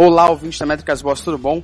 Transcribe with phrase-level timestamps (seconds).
[0.00, 1.60] Olá, ouvintes da Métricas Boss, tudo bom?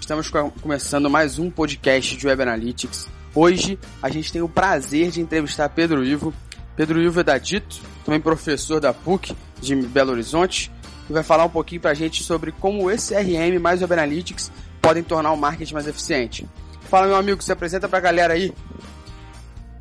[0.00, 0.28] Estamos
[0.60, 3.08] começando mais um podcast de Web Analytics.
[3.32, 6.34] Hoje a gente tem o prazer de entrevistar Pedro Ivo.
[6.74, 10.72] Pedro Ivo é da Dito, também professor da PUC de Belo Horizonte,
[11.08, 14.50] e vai falar um pouquinho pra gente sobre como o SRM mais Web Analytics
[14.80, 16.44] podem tornar o marketing mais eficiente.
[16.90, 18.52] Fala, meu amigo, se apresenta pra galera aí.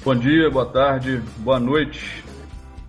[0.05, 2.23] Bom dia, boa tarde, boa noite.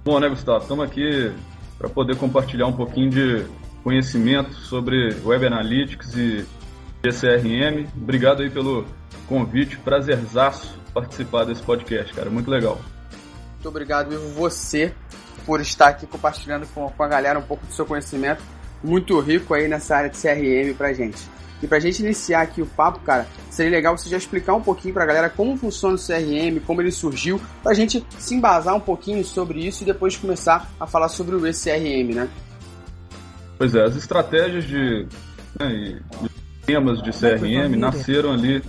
[0.04, 0.60] Bom, né, Gustavo?
[0.60, 1.32] Estamos aqui
[1.78, 6.46] para poder compartilhar um pouquinho de conhecimento sobre Web Analytics e
[7.02, 7.86] CRM.
[7.96, 8.86] Obrigado aí pelo
[9.28, 12.78] convite, prazerzaço participar desse podcast, cara, muito legal.
[13.54, 14.92] Muito obrigado, Ivo, você,
[15.46, 18.42] por estar aqui compartilhando com, com a galera um pouco do seu conhecimento,
[18.82, 21.22] muito rico aí nessa área de CRM pra gente.
[21.62, 24.92] E pra gente iniciar aqui o papo, cara, seria legal você já explicar um pouquinho
[24.92, 29.24] pra galera como funciona o CRM, como ele surgiu, pra gente se embasar um pouquinho
[29.24, 32.28] sobre isso e depois começar a falar sobre o ECRM, né?
[33.62, 35.06] Pois é, as estratégias de,
[35.56, 36.00] né,
[36.66, 38.60] temas de CRM nasceram ali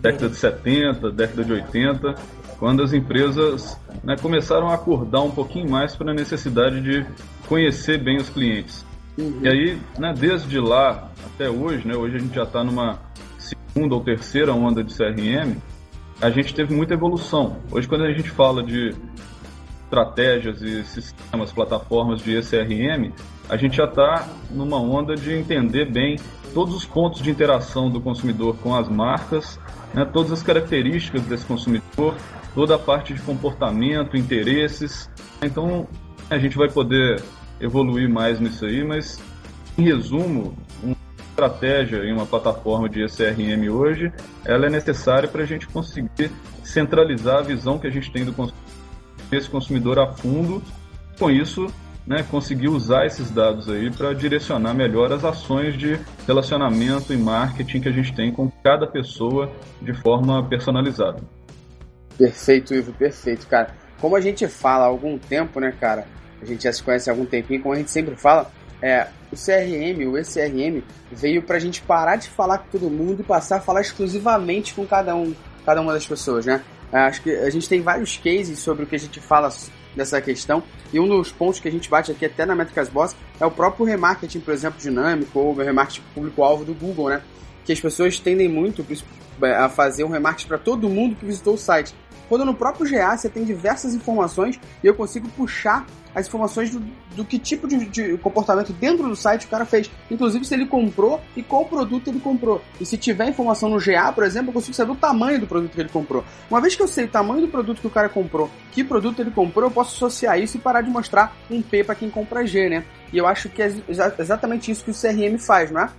[0.00, 2.14] década de 70, década de 80,
[2.58, 7.04] quando as empresas né, começaram a acordar um pouquinho mais para a necessidade de
[7.46, 8.86] conhecer bem os clientes.
[9.18, 9.40] Uhum.
[9.42, 12.98] E aí, né, desde lá até hoje, né, hoje a gente já está numa
[13.38, 15.58] segunda ou terceira onda de CRM,
[16.22, 17.58] a gente teve muita evolução.
[17.70, 18.94] Hoje, quando a gente fala de
[19.84, 23.12] estratégias e sistemas, plataformas de ECRM,
[23.48, 26.18] a gente já está numa onda de entender bem
[26.52, 29.58] todos os pontos de interação do consumidor com as marcas,
[29.94, 32.14] né, todas as características desse consumidor,
[32.54, 35.10] toda a parte de comportamento, interesses.
[35.42, 35.86] Então,
[36.28, 37.22] a gente vai poder
[37.60, 39.20] evoluir mais nisso aí, mas,
[39.76, 40.96] em resumo, uma
[41.30, 44.12] estratégia em uma plataforma de ECRM hoje,
[44.44, 46.30] ela é necessária para a gente conseguir
[46.64, 48.68] centralizar a visão que a gente tem do consumidor
[49.50, 50.62] consumidor a fundo,
[51.18, 51.66] com isso,
[52.08, 57.82] né, conseguir usar esses dados aí para direcionar melhor as ações de relacionamento e marketing
[57.82, 59.52] que a gente tem com cada pessoa
[59.82, 61.22] de forma personalizada.
[62.16, 63.74] Perfeito, Ivo, perfeito, cara.
[64.00, 66.06] Como a gente fala há algum tempo, né, cara?
[66.40, 68.50] A gente já se conhece há algum tempinho, como a gente sempre fala,
[68.80, 73.20] é, o CRM, o ECRM, veio para a gente parar de falar com todo mundo
[73.20, 75.34] e passar a falar exclusivamente com cada um,
[75.66, 76.62] cada uma das pessoas, né?
[76.92, 79.50] É, acho que a gente tem vários cases sobre o que a gente fala
[79.94, 80.62] dessa questão.
[80.92, 83.50] E um dos pontos que a gente bate aqui até na Métricas Boss é o
[83.50, 87.22] próprio remarketing, por exemplo, dinâmico ou remarketing público-alvo do Google, né?
[87.68, 88.82] Que as pessoas tendem muito
[89.42, 91.94] a fazer um remarketing para todo mundo que visitou o site.
[92.26, 95.84] Quando no próprio GA você tem diversas informações e eu consigo puxar
[96.14, 96.80] as informações do,
[97.14, 99.90] do que tipo de, de, comportamento dentro do site o cara fez.
[100.10, 102.62] Inclusive se ele comprou e qual produto ele comprou.
[102.80, 105.74] E se tiver informação no GA, por exemplo, eu consigo saber o tamanho do produto
[105.74, 106.24] que ele comprou.
[106.50, 109.20] Uma vez que eu sei o tamanho do produto que o cara comprou, que produto
[109.20, 112.46] ele comprou, eu posso associar isso e parar de mostrar um P para quem compra
[112.46, 112.82] G, né?
[113.12, 113.70] E eu acho que é
[114.18, 115.90] exatamente isso que o CRM faz, não é?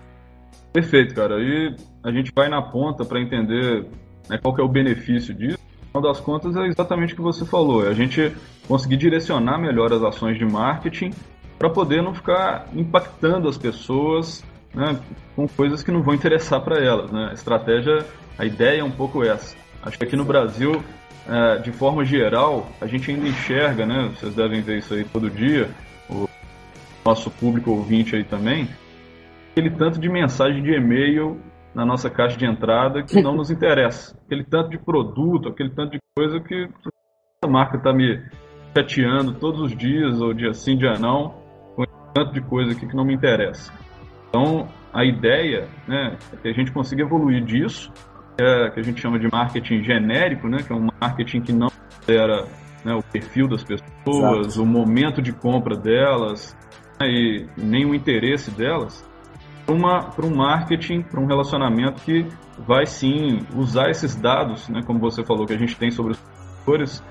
[0.71, 1.35] Perfeito, cara.
[1.39, 3.85] E a gente vai na ponta para entender
[4.29, 7.85] né, qual é o benefício disso final das contas é exatamente o que você falou,
[7.85, 8.31] é a gente
[8.67, 11.11] conseguir direcionar melhor as ações de marketing
[11.57, 14.43] para poder não ficar impactando as pessoas
[14.73, 14.99] né,
[15.35, 17.11] com coisas que não vão interessar para elas.
[17.11, 17.29] Né?
[17.31, 18.05] A estratégia,
[18.37, 19.57] a ideia é um pouco essa.
[19.83, 20.81] Acho que aqui no Brasil,
[21.27, 25.29] é, de forma geral, a gente ainda enxerga, né, vocês devem ver isso aí todo
[25.29, 25.69] dia,
[26.09, 26.29] o
[27.03, 28.69] nosso público ouvinte aí também,
[29.51, 31.39] aquele tanto de mensagem de e-mail
[31.73, 34.17] na nossa caixa de entrada que não nos interessa.
[34.25, 36.69] Aquele tanto de produto, aquele tanto de coisa que
[37.43, 38.21] a marca está me
[38.75, 41.35] chateando todos os dias, ou dia sim, dia não,
[41.75, 41.83] com
[42.13, 43.71] tanto de coisa aqui que não me interessa.
[44.29, 47.91] Então, a ideia né, é que a gente consiga evoluir disso,
[48.37, 51.51] que, é, que a gente chama de marketing genérico, né, que é um marketing que
[51.51, 51.69] não
[52.07, 52.45] era
[52.85, 54.63] né, o perfil das pessoas, Exato.
[54.63, 56.55] o momento de compra delas
[56.99, 59.08] né, e nem o interesse delas,
[59.77, 62.25] para um marketing, para um relacionamento que
[62.57, 66.19] vai sim usar esses dados, né, como você falou, que a gente tem sobre os
[66.19, 67.03] consumidores,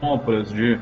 [0.00, 0.78] compras, de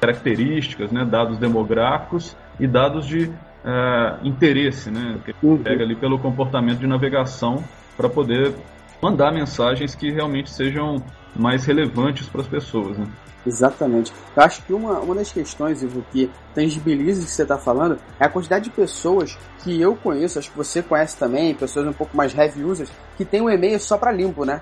[0.00, 5.62] características, né, dados demográficos e dados de uh, interesse, né, que a gente uhum.
[5.62, 7.62] pega ali pelo comportamento de navegação
[7.96, 8.54] para poder
[9.02, 10.96] mandar mensagens que realmente sejam
[11.36, 12.98] mais relevantes para as pessoas.
[12.98, 13.06] Né.
[13.46, 14.12] Exatamente.
[14.36, 17.98] Eu acho que uma, uma das questões, Ivo, que tangibiliza o que você está falando
[18.18, 21.92] é a quantidade de pessoas que eu conheço, acho que você conhece também, pessoas um
[21.92, 24.60] pouco mais heavy users, que tem um e-mail só para limpo, né?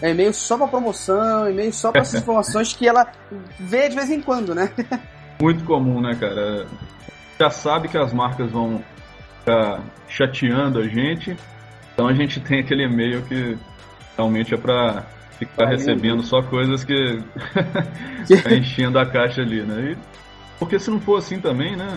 [0.00, 3.10] É e-mail só para promoção, e-mail só para essas informações que ela
[3.58, 4.70] vê de vez em quando, né?
[5.40, 6.66] Muito comum, né, cara?
[7.38, 8.82] Já sabe que as marcas vão
[9.40, 11.36] ficar chateando a gente,
[11.92, 13.58] então a gente tem aquele e-mail que
[14.16, 15.06] realmente é para
[15.46, 16.94] ficar tá recebendo só coisas que
[18.42, 19.92] tá enchendo a caixa ali, né?
[19.92, 19.98] E,
[20.58, 21.88] porque se não for assim também, né?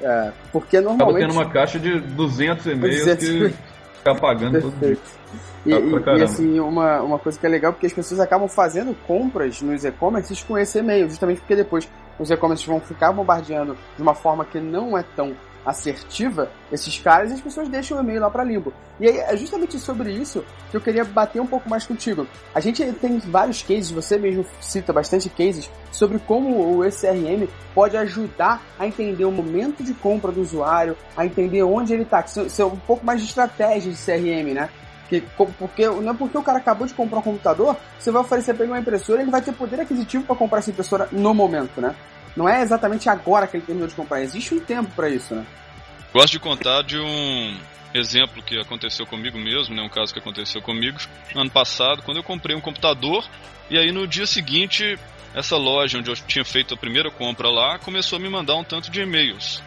[0.00, 1.24] É, porque normalmente...
[1.24, 3.28] Acaba tendo uma caixa de 200 e-mails 200...
[3.28, 3.54] que
[3.98, 5.24] fica pagando Perfeito.
[5.66, 8.94] E, e, e, assim, uma, uma coisa que é legal, porque as pessoas acabam fazendo
[9.06, 11.88] compras nos e-commerces com esse e-mail, justamente porque depois
[12.18, 15.34] os e-commerces vão ficar bombardeando de uma forma que não é tão
[15.64, 18.72] assertiva esses caras e as pessoas deixam o e-mail lá para limbo.
[19.00, 22.26] E aí é justamente sobre isso que eu queria bater um pouco mais contigo.
[22.54, 27.96] A gente tem vários cases, você mesmo cita bastante cases sobre como o SRM pode
[27.96, 32.64] ajudar a entender o momento de compra do usuário, a entender onde ele está, ser
[32.64, 34.68] um pouco mais de estratégia de CRM, né?
[35.08, 35.20] Que,
[35.58, 38.64] porque, não é porque o cara acabou de comprar um computador, você vai oferecer para
[38.64, 41.94] ele uma impressora, ele vai ter poder aquisitivo para comprar essa impressora no momento, né?
[42.36, 45.46] Não é exatamente agora que ele terminou de comprar, existe um tempo para isso, né?
[46.12, 47.56] Gosto de contar de um
[47.92, 49.82] exemplo que aconteceu comigo mesmo, né?
[49.82, 50.98] Um caso que aconteceu comigo
[51.34, 53.24] no ano passado, quando eu comprei um computador
[53.70, 54.98] e aí no dia seguinte
[55.34, 58.64] essa loja onde eu tinha feito a primeira compra lá começou a me mandar um
[58.64, 59.62] tanto de e-mails.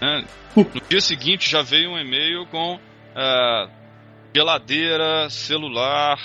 [0.00, 0.24] Né?
[0.56, 3.70] No dia seguinte já veio um e-mail com uh,
[4.34, 6.18] geladeira, celular,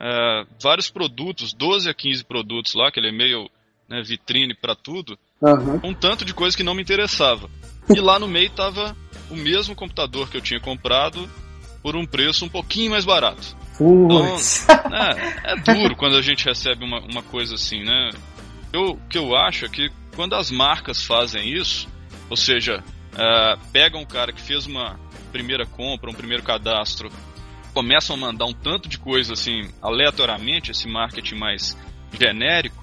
[0.00, 3.50] uh, vários produtos, 12 a 15 produtos lá, aquele e-mail
[3.88, 5.80] né, vitrine para tudo, uhum.
[5.82, 7.48] um tanto de coisa que não me interessava.
[7.88, 8.96] E lá no meio tava
[9.30, 11.28] o mesmo computador que eu tinha comprado
[11.82, 13.56] por um preço um pouquinho mais barato.
[13.74, 14.36] Então,
[14.92, 18.10] é, é, duro quando a gente recebe uma, uma coisa assim, né?
[18.74, 21.88] O que eu acho é que quando as marcas fazem isso,
[22.28, 22.84] ou seja,
[23.14, 24.98] uh, pegam um cara que fez uma
[25.32, 27.10] primeira compra, um primeiro cadastro,
[27.72, 31.76] começam a mandar um tanto de coisa assim, aleatoriamente, esse marketing mais
[32.12, 32.79] genérico,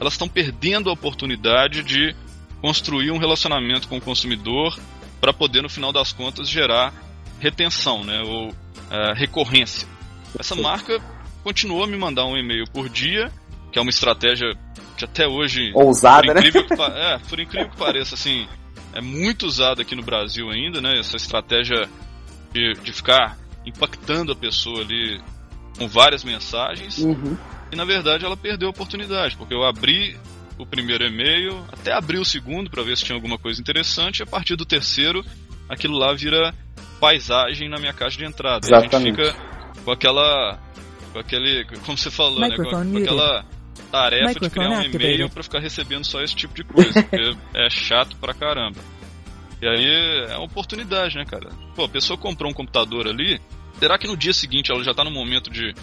[0.00, 2.14] elas estão perdendo a oportunidade de
[2.60, 4.78] construir um relacionamento com o consumidor
[5.20, 6.92] para poder, no final das contas, gerar
[7.38, 9.86] retenção, né, ou uh, recorrência.
[10.38, 11.00] Essa marca
[11.42, 13.30] continuou a me mandar um e-mail por dia,
[13.70, 14.54] que é uma estratégia
[14.96, 15.72] que até hoje.
[15.74, 16.40] Ousada, por né?
[16.40, 16.76] incrível né?
[16.76, 18.46] Que, é, por incrível que pareça, assim,
[18.92, 20.98] é muito usada aqui no Brasil ainda, né?
[20.98, 21.88] Essa estratégia
[22.52, 23.36] de, de ficar
[23.66, 25.20] impactando a pessoa ali
[25.78, 26.98] com várias mensagens.
[26.98, 27.36] Uhum.
[27.74, 30.16] E na verdade ela perdeu a oportunidade, porque eu abri
[30.56, 34.22] o primeiro e-mail, até abri o segundo para ver se tinha alguma coisa interessante, e
[34.22, 35.24] a partir do terceiro,
[35.68, 36.54] aquilo lá vira
[37.00, 38.68] paisagem na minha caixa de entrada.
[38.70, 39.34] E a gente fica
[39.84, 40.56] com aquela.
[41.12, 41.64] com aquele.
[41.84, 42.54] como você falou, né?
[42.54, 43.44] Com, com aquela
[43.90, 47.68] tarefa de criar um e-mail para ficar recebendo só esse tipo de coisa, porque é
[47.68, 48.78] chato pra caramba.
[49.60, 51.50] E aí é uma oportunidade, né, cara?
[51.74, 53.40] Pô, a pessoa comprou um computador ali,
[53.80, 55.74] será que no dia seguinte ela já tá no momento de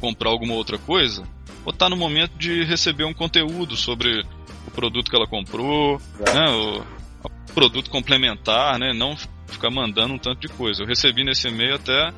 [0.00, 1.22] comprar alguma outra coisa?
[1.66, 4.22] Ou tá no momento de receber um conteúdo sobre
[4.66, 6.80] o produto que ela comprou, né, o,
[7.24, 9.16] o produto complementar, né, não
[9.48, 10.82] ficar mandando um tanto de coisa.
[10.82, 12.12] Eu recebi nesse e-mail até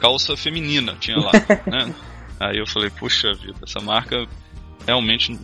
[0.00, 1.30] calça feminina, tinha lá,
[1.66, 1.94] né?
[2.40, 4.26] Aí eu falei, puxa vida, essa marca
[4.84, 5.38] realmente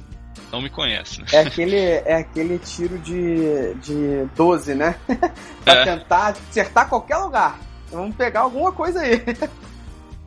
[0.50, 1.20] não me conhece.
[1.20, 1.26] Né?
[1.32, 4.96] É aquele, é aquele tiro de, de 12, né?
[5.64, 5.84] pra é.
[5.84, 7.58] tentar acertar qualquer lugar.
[7.90, 9.22] Vamos pegar alguma coisa aí.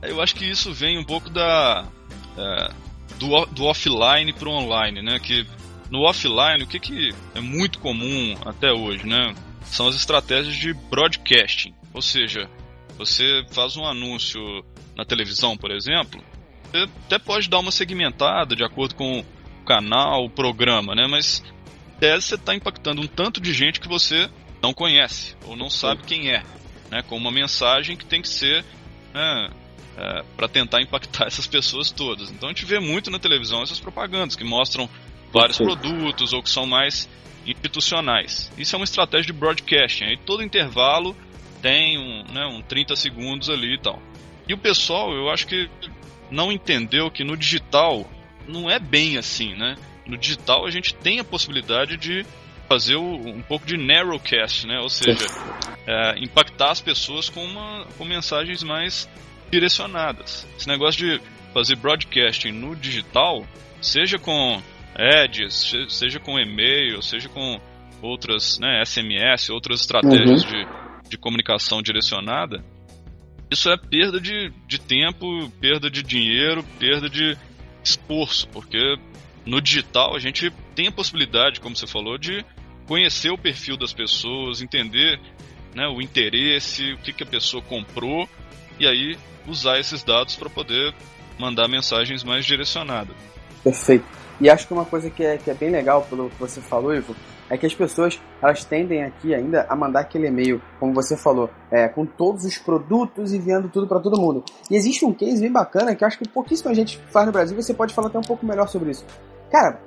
[0.02, 1.84] Eu acho que isso vem um pouco da.
[2.36, 2.70] É,
[3.18, 5.18] do, do offline para o online, né?
[5.18, 5.46] Que
[5.90, 9.34] no offline, o que, que é muito comum até hoje, né?
[9.62, 11.74] São as estratégias de broadcasting.
[11.92, 12.48] Ou seja,
[12.96, 14.40] você faz um anúncio
[14.96, 16.22] na televisão, por exemplo,
[16.70, 21.06] você até pode dar uma segmentada de acordo com o canal, o programa, né?
[21.08, 21.42] Mas
[21.98, 24.28] tese você está impactando um tanto de gente que você
[24.62, 26.42] não conhece ou não sabe quem é,
[26.90, 27.02] né?
[27.02, 28.64] Com uma mensagem que tem que ser
[29.14, 29.50] né,
[29.98, 32.30] é, para tentar impactar essas pessoas todas.
[32.30, 34.88] Então a gente vê muito na televisão essas propagandas que mostram
[35.32, 37.08] vários produtos ou que são mais
[37.44, 38.50] institucionais.
[38.56, 40.04] Isso é uma estratégia de broadcasting.
[40.04, 41.16] Aí todo intervalo
[41.60, 44.00] tem um, né, um 30 segundos ali e tal.
[44.46, 45.68] E o pessoal, eu acho que
[46.30, 48.08] não entendeu que no digital
[48.46, 49.76] não é bem assim, né?
[50.06, 52.24] No digital a gente tem a possibilidade de
[52.68, 54.78] fazer um pouco de narrowcast, né?
[54.80, 55.26] Ou seja,
[55.86, 59.08] é, impactar as pessoas com, uma, com mensagens mais
[59.50, 60.46] direcionadas.
[60.56, 63.46] Esse negócio de fazer broadcasting no digital,
[63.80, 64.62] seja com
[64.94, 67.60] ads, seja com e-mail, seja com
[68.02, 70.50] outras, né, SMS, outras estratégias uhum.
[70.50, 72.62] de, de comunicação direcionada,
[73.50, 77.36] isso é perda de, de tempo, perda de dinheiro, perda de
[77.82, 78.78] esforço, porque
[79.46, 82.44] no digital a gente tem a possibilidade, como você falou, de
[82.86, 85.18] conhecer o perfil das pessoas, entender
[85.74, 88.28] né, o interesse, o que, que a pessoa comprou,
[88.78, 90.94] e aí usar esses dados para poder
[91.38, 93.16] mandar mensagens mais direcionadas.
[93.62, 94.04] Perfeito.
[94.40, 96.94] E acho que uma coisa que é, que é bem legal pelo que você falou,
[96.94, 97.14] Ivo,
[97.50, 101.50] é que as pessoas elas tendem aqui ainda a mandar aquele e-mail, como você falou,
[101.70, 104.44] é, com todos os produtos enviando tudo para todo mundo.
[104.70, 107.74] E existe um case bem bacana que acho que pouquíssima gente faz no Brasil, você
[107.74, 109.04] pode falar até um pouco melhor sobre isso.
[109.50, 109.80] Cara,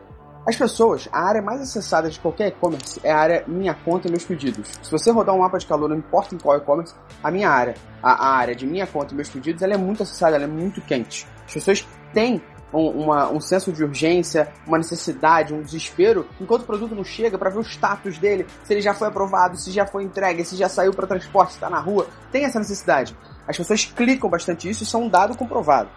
[0.44, 4.12] As pessoas, a área mais acessada de qualquer e-commerce é a área minha conta e
[4.12, 4.72] meus pedidos.
[4.82, 7.76] Se você rodar um mapa de calor, não importa em qual e-commerce, a minha área,
[8.02, 10.48] a, a, área de minha conta e meus pedidos, ela é muito acessada, ela é
[10.48, 11.28] muito quente.
[11.46, 12.42] As pessoas têm
[12.74, 17.38] um, uma, um senso de urgência, uma necessidade, um desespero, enquanto o produto não chega
[17.38, 20.56] para ver o status dele, se ele já foi aprovado, se já foi entregue, se
[20.56, 22.08] já saiu para transporte, está na rua.
[22.32, 23.16] Tem essa necessidade.
[23.48, 25.90] As pessoas clicam bastante isso, isso é um dado comprovado.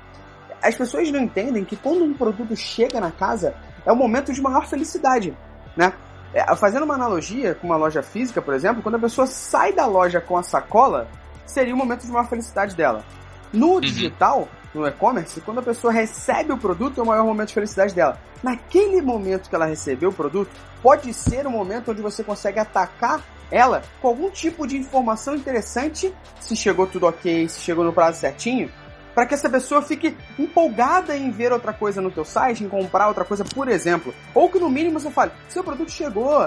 [0.62, 4.40] As pessoas não entendem que quando um produto chega na casa, é o momento de
[4.40, 5.36] maior felicidade,
[5.76, 5.92] né?
[6.32, 9.86] É, fazendo uma analogia com uma loja física, por exemplo, quando a pessoa sai da
[9.86, 11.08] loja com a sacola,
[11.46, 13.04] seria o momento de maior felicidade dela.
[13.52, 13.80] No uhum.
[13.80, 17.94] digital, no e-commerce, quando a pessoa recebe o produto, é o maior momento de felicidade
[17.94, 18.18] dela.
[18.42, 20.50] Naquele momento que ela recebeu o produto,
[20.82, 26.12] pode ser o momento onde você consegue atacar ela com algum tipo de informação interessante,
[26.40, 28.70] se chegou tudo ok, se chegou no prazo certinho,
[29.14, 33.08] para que essa pessoa fique empolgada em ver outra coisa no teu site, em comprar
[33.08, 34.12] outra coisa, por exemplo.
[34.34, 36.42] Ou que no mínimo você fale, seu produto chegou,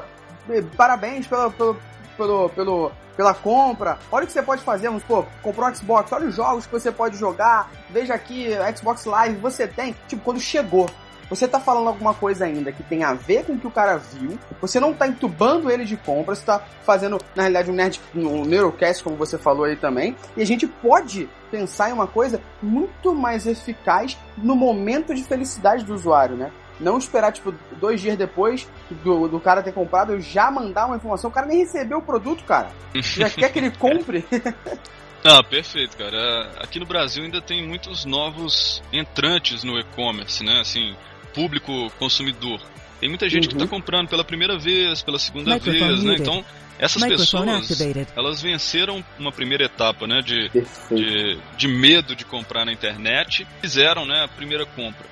[0.50, 1.78] eh, parabéns pelo, pelo,
[2.18, 6.12] pelo, pelo, pela compra, olha o que você pode fazer, vamos supor, comprou um Xbox,
[6.12, 10.40] olha os jogos que você pode jogar, veja aqui, Xbox Live, você tem, tipo, quando
[10.40, 10.90] chegou,
[11.30, 13.98] você tá falando alguma coisa ainda que tem a ver com o que o cara
[13.98, 18.02] viu, você não tá entubando ele de compra, você tá fazendo, na realidade, um nerd,
[18.16, 22.42] um neurocast, como você falou aí também, e a gente pode pensar em uma coisa
[22.62, 26.52] muito mais eficaz no momento de felicidade do usuário, né?
[26.80, 28.68] Não esperar, tipo, dois dias depois
[29.04, 31.30] do, do cara ter comprado, eu já mandar uma informação.
[31.30, 32.70] O cara nem recebeu o produto, cara.
[32.94, 34.24] Já quer que ele compre.
[35.24, 36.52] Ah, perfeito, cara.
[36.60, 40.60] Aqui no Brasil ainda tem muitos novos entrantes no e-commerce, né?
[40.62, 40.96] Assim,
[41.38, 42.60] público consumidor.
[43.00, 43.50] Tem muita gente uhum.
[43.50, 46.16] que está comprando pela primeira vez, pela segunda Microphone vez, né?
[46.18, 46.44] Então,
[46.80, 48.08] essas pessoas, activated.
[48.16, 50.20] elas venceram uma primeira etapa, né?
[50.22, 54.24] De, de, de, medo de comprar na internet, fizeram, né?
[54.24, 55.06] A primeira compra.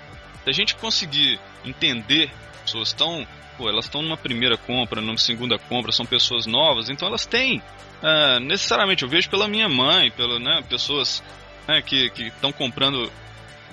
[0.44, 2.32] Se a gente conseguir entender,
[2.64, 3.26] pessoas estão,
[3.60, 7.60] elas estão numa primeira compra, numa segunda compra, são pessoas novas, então elas têm,
[8.02, 10.64] uh, necessariamente, eu vejo pela minha mãe, pela, né?
[10.68, 11.24] Pessoas
[11.68, 13.12] né, que estão comprando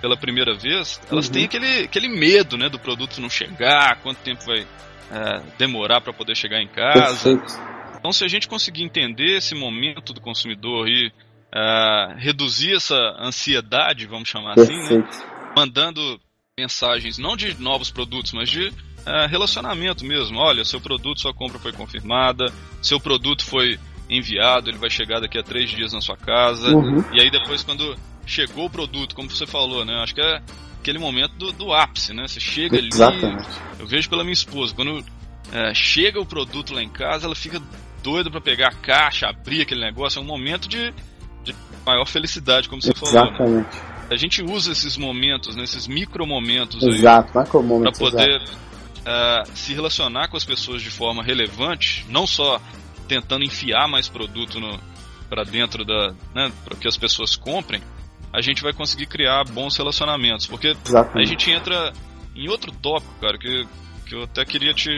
[0.02, 1.32] pela primeira vez, elas uhum.
[1.32, 4.66] têm aquele, aquele medo, né, do produto não chegar, quanto tempo vai
[5.10, 7.36] é, demorar para poder chegar em casa.
[7.36, 7.72] Perfeito.
[7.98, 11.12] Então, se a gente conseguir entender esse momento do consumidor e
[11.54, 14.82] é, reduzir essa ansiedade, vamos chamar Perfeito.
[14.82, 16.20] assim, né, mandando
[16.58, 18.72] mensagens não de novos produtos, mas de
[19.06, 20.36] é, relacionamento mesmo.
[20.38, 22.46] Olha, seu produto, sua compra foi confirmada,
[22.82, 23.78] seu produto foi
[24.16, 26.74] enviado, ele vai chegar daqui a três dias na sua casa.
[26.74, 27.04] Uhum.
[27.12, 29.94] E aí depois, quando chegou o produto, como você falou, né?
[30.02, 30.40] Acho que é
[30.80, 32.26] aquele momento do, do ápice, né?
[32.26, 33.46] Você chega Exatamente.
[33.46, 33.80] ali.
[33.80, 35.04] Eu vejo pela minha esposa, quando
[35.52, 37.60] é, chega o produto lá em casa, ela fica
[38.02, 40.18] doida para pegar a caixa, abrir aquele negócio.
[40.18, 40.92] É um momento de,
[41.44, 41.54] de
[41.86, 43.38] maior felicidade, como você Exatamente.
[43.38, 43.54] falou.
[43.56, 43.66] Né?
[44.10, 50.28] A gente usa esses momentos, né, esses micro momentos Exato, para poder uh, se relacionar
[50.28, 52.60] com as pessoas de forma relevante, não só
[53.12, 54.58] tentando enfiar mais produto
[55.28, 57.82] para dentro da, né, para que as pessoas comprem,
[58.32, 60.46] a gente vai conseguir criar bons relacionamentos.
[60.46, 61.20] Porque Exatamente.
[61.20, 61.92] a gente entra
[62.34, 63.66] em outro tópico, cara, que,
[64.06, 64.90] que eu até queria te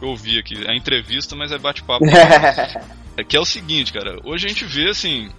[0.00, 0.54] ouvir aqui.
[0.66, 2.02] É entrevista, mas é bate-papo.
[3.18, 4.16] é que é o seguinte, cara.
[4.24, 5.30] Hoje a gente vê, assim,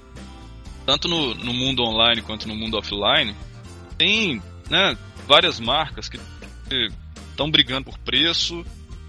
[0.86, 3.36] tanto no, no mundo online quanto no mundo offline,
[3.98, 4.96] tem né,
[5.28, 6.20] várias marcas que
[7.32, 8.64] estão brigando por preço,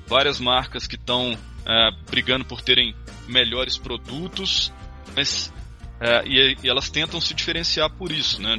[0.07, 2.95] várias marcas que estão é, brigando por terem
[3.29, 4.73] melhores produtos,
[5.17, 5.53] mas
[6.01, 8.59] é, e, e, elas tentam se diferenciar por isso, né?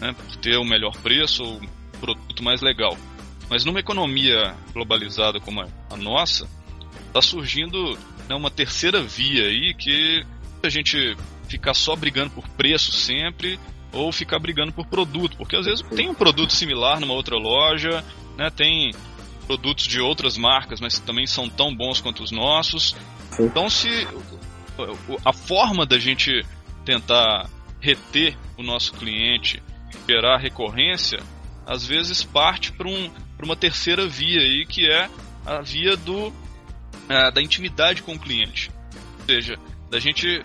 [0.00, 0.12] né?
[0.14, 1.60] Por ter o melhor preço ou
[2.00, 2.96] produto mais legal.
[3.50, 6.48] Mas numa economia globalizada como a nossa,
[7.06, 10.24] está surgindo né, uma terceira via aí que
[10.62, 11.16] a gente
[11.48, 13.58] ficar só brigando por preço sempre
[13.92, 18.04] ou ficar brigando por produto, porque às vezes tem um produto similar numa outra loja,
[18.36, 18.92] né, tem
[19.48, 22.94] produtos de outras marcas, mas também são tão bons quanto os nossos.
[23.40, 23.88] Então, se
[25.24, 26.44] a forma da gente
[26.84, 27.48] tentar
[27.80, 29.62] reter o nosso cliente,
[30.06, 31.20] gerar recorrência,
[31.66, 33.10] às vezes parte para um,
[33.42, 35.08] uma terceira via aí, que é
[35.46, 36.30] a via do,
[37.08, 38.70] é, da intimidade com o cliente.
[39.20, 39.58] Ou seja,
[39.90, 40.42] da gente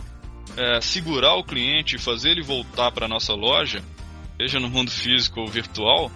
[0.56, 3.84] é, segurar o cliente fazer ele voltar para a nossa loja,
[4.38, 6.10] seja no mundo físico ou virtual,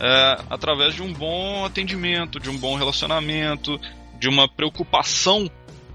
[0.00, 3.78] é, através de um bom atendimento, de um bom relacionamento,
[4.18, 5.50] de uma preocupação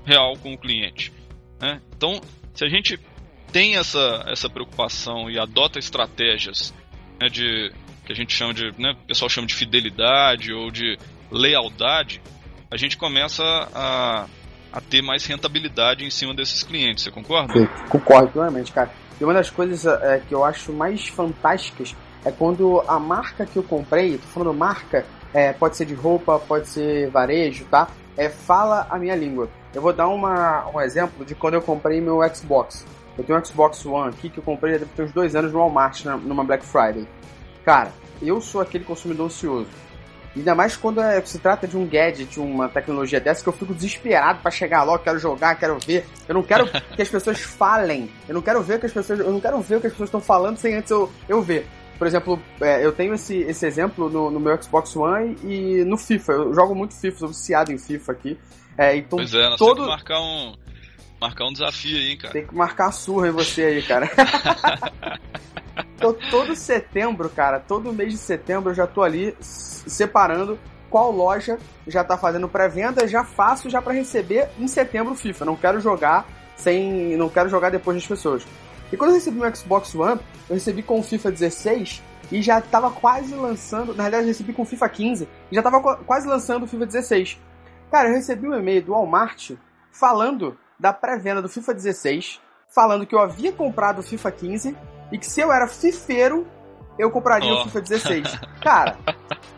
[0.05, 1.11] real com o cliente.
[1.59, 1.81] Né?
[1.95, 2.21] Então,
[2.53, 2.99] se a gente
[3.51, 6.73] tem essa, essa preocupação e adota estratégias
[7.19, 7.71] né, de
[8.05, 10.97] que a gente chama de, né, o pessoal chama de fidelidade ou de
[11.31, 12.21] lealdade,
[12.71, 14.25] a gente começa a,
[14.71, 17.03] a ter mais rentabilidade em cima desses clientes.
[17.03, 17.53] Você concorda?
[17.53, 18.91] Sim, concordo plenamente, cara.
[19.19, 21.95] E uma das coisas é, que eu acho mais fantásticas
[22.25, 26.39] é quando a marca que eu comprei, tô falando marca é, pode ser de roupa,
[26.39, 27.87] pode ser varejo, tá?
[28.17, 29.49] É, fala a minha língua.
[29.73, 32.85] Eu vou dar uma, um exemplo de quando eu comprei meu Xbox.
[33.17, 36.05] Eu tenho um Xbox One aqui que eu comprei há uns dois anos no Walmart,
[36.05, 37.07] numa Black Friday.
[37.63, 39.69] Cara, eu sou aquele consumidor ansioso.
[40.35, 43.73] Ainda mais quando é, se trata de um gadget, uma tecnologia dessa, que eu fico
[43.73, 46.05] desesperado para chegar logo, quero jogar, quero ver.
[46.27, 48.09] Eu não quero que as pessoas falem.
[48.27, 49.19] Eu não quero ver que as pessoas.
[49.19, 51.67] Eu não quero ver o que as pessoas estão falando sem antes eu, eu ver.
[51.99, 55.97] Por exemplo, é, eu tenho esse, esse exemplo no, no, meu Xbox One e no
[55.97, 56.31] FIFA.
[56.31, 58.39] Eu jogo muito FIFA, sou viciado em FIFA aqui.
[58.77, 59.75] É, então pois é, nós todo...
[59.75, 60.55] temos que marcar um,
[61.19, 62.31] marcar um desafio aí, cara.
[62.33, 64.09] Tem que marcar a surra em você aí, cara.
[65.97, 70.57] então, todo setembro, cara, todo mês de setembro eu já tô ali separando
[70.89, 75.43] qual loja já tá fazendo pré-venda, já faço já para receber em setembro o FIFA.
[75.43, 76.25] Não quero jogar
[76.55, 78.45] sem, não quero jogar depois das pessoas.
[78.91, 80.19] E quando eu recebi meu Xbox One,
[80.49, 83.93] eu recebi com o FIFA 16 e já tava quase lançando.
[83.93, 86.85] Na verdade, eu recebi com o FIFA 15 e já tava quase lançando o FIFA
[86.85, 87.39] 16.
[87.91, 89.51] Cara, eu recebi um e-mail do Walmart
[89.91, 94.77] falando da pré-venda do FIFA 16, falando que eu havia comprado o FIFA 15
[95.11, 96.47] e que se eu era fifeiro,
[96.97, 97.61] eu compraria oh.
[97.61, 98.39] o FIFA 16.
[98.61, 98.97] Cara,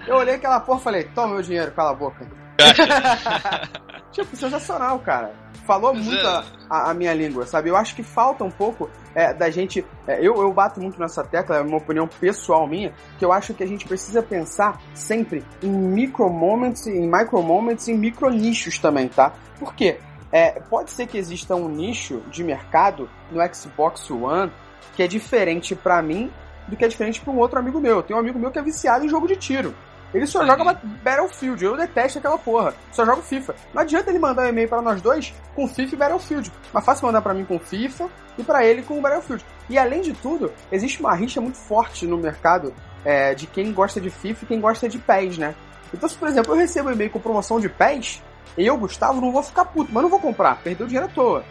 [0.08, 2.28] eu olhei aquela porra e falei: toma meu dinheiro, cala a boca.
[4.12, 6.28] tipo, sensacional, cara falou muito é.
[6.28, 7.70] a, a, a, minha língua, sabe?
[7.70, 9.86] Eu acho que falta um pouco é, da gente.
[10.08, 13.54] É, eu, eu bato muito nessa tecla, é uma opinião pessoal minha, que eu acho
[13.54, 18.80] que a gente precisa pensar sempre em micro moments, em micro moments, em micro nichos
[18.80, 19.34] também, tá?
[19.60, 20.00] Por quê?
[20.32, 24.52] É, pode ser que exista um nicho de mercado no Xbox One
[24.96, 26.32] que é diferente para mim
[26.68, 28.02] do que é diferente para um outro amigo meu.
[28.02, 29.74] Tem um amigo meu que é viciado em jogo de tiro.
[30.14, 31.64] Ele só joga Battlefield.
[31.64, 32.74] Eu detesto aquela porra.
[32.92, 33.56] Só jogo FIFA.
[33.74, 36.52] Não adianta ele mandar um e-mail para nós dois com FIFA e Battlefield.
[36.74, 39.46] Mas fácil mandar para mim com FIFA e para ele com Battlefield.
[39.70, 42.74] E além de tudo, existe uma rixa muito forte no mercado
[43.06, 45.56] é, de quem gosta de FIFA e quem gosta de PES, né?
[45.94, 48.22] Então, se por exemplo eu recebo um e-mail com promoção de PES,
[48.58, 51.44] eu, Gustavo, não vou ficar puto, mas não vou comprar, perdeu dinheiro à toa.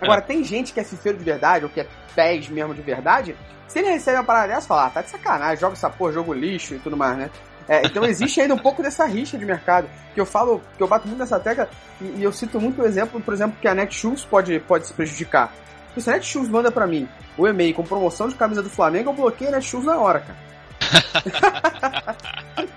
[0.00, 0.22] Agora, é.
[0.22, 3.78] tem gente que é fifeiro de verdade, ou que é PES mesmo de verdade, se
[3.78, 6.74] ele recebe uma parada dessa, fala, ah, tá de sacanagem, joga essa porra, jogo lixo
[6.74, 7.30] e tudo mais, né?
[7.68, 9.88] É, então existe ainda um pouco dessa rixa de mercado.
[10.14, 11.68] Que eu falo, que eu bato muito nessa tecla,
[12.00, 14.92] e, e eu cito muito o exemplo, por exemplo, que a Netshoes pode, pode se
[14.92, 15.52] prejudicar.
[15.96, 19.14] Se a Netshoes manda pra mim o e-mail com promoção de camisa do Flamengo, eu
[19.14, 20.38] bloqueio a Netshoes na hora, cara.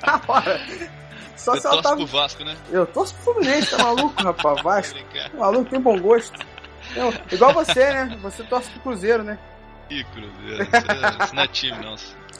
[0.06, 0.62] na hora.
[1.36, 1.95] Só Você se ela tá...
[1.95, 2.56] pro Vasco, né?
[2.71, 4.62] Eu torço pro Fluminense, tá maluco, rapaz?
[4.63, 5.00] Vasco.
[5.13, 6.39] Tá maluco, tem bom gosto.
[6.95, 8.17] Eu, igual você, né?
[8.21, 9.38] Você torce pro Cruzeiro, né?
[9.89, 10.63] Ih, Cruzeiro.
[11.23, 11.95] Isso não é time, não.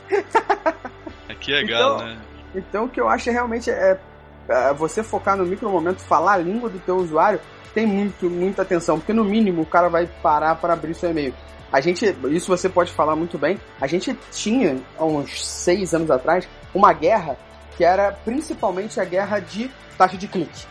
[1.30, 2.18] Aqui é galo, então, né?
[2.56, 4.00] Então o que eu acho é realmente é,
[4.48, 7.40] é você focar no micro momento, falar a língua do teu usuário,
[7.74, 11.34] tem muito, muita atenção, porque no mínimo o cara vai parar para abrir seu e-mail.
[11.72, 16.10] A gente, isso você pode falar muito bem, a gente tinha, há uns seis anos
[16.10, 17.38] atrás, uma guerra
[17.76, 20.66] que era principalmente a guerra de taxa de clique.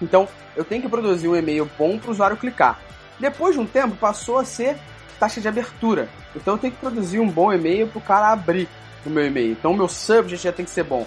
[0.00, 2.78] Então, eu tenho que produzir um e-mail bom para o usuário clicar.
[3.18, 4.76] Depois de um tempo, passou a ser
[5.18, 6.08] taxa de abertura.
[6.36, 8.68] Então, eu tenho que produzir um bom e-mail para o cara abrir
[9.06, 9.52] o meu e-mail.
[9.52, 11.06] Então o meu subject já tem que ser bom.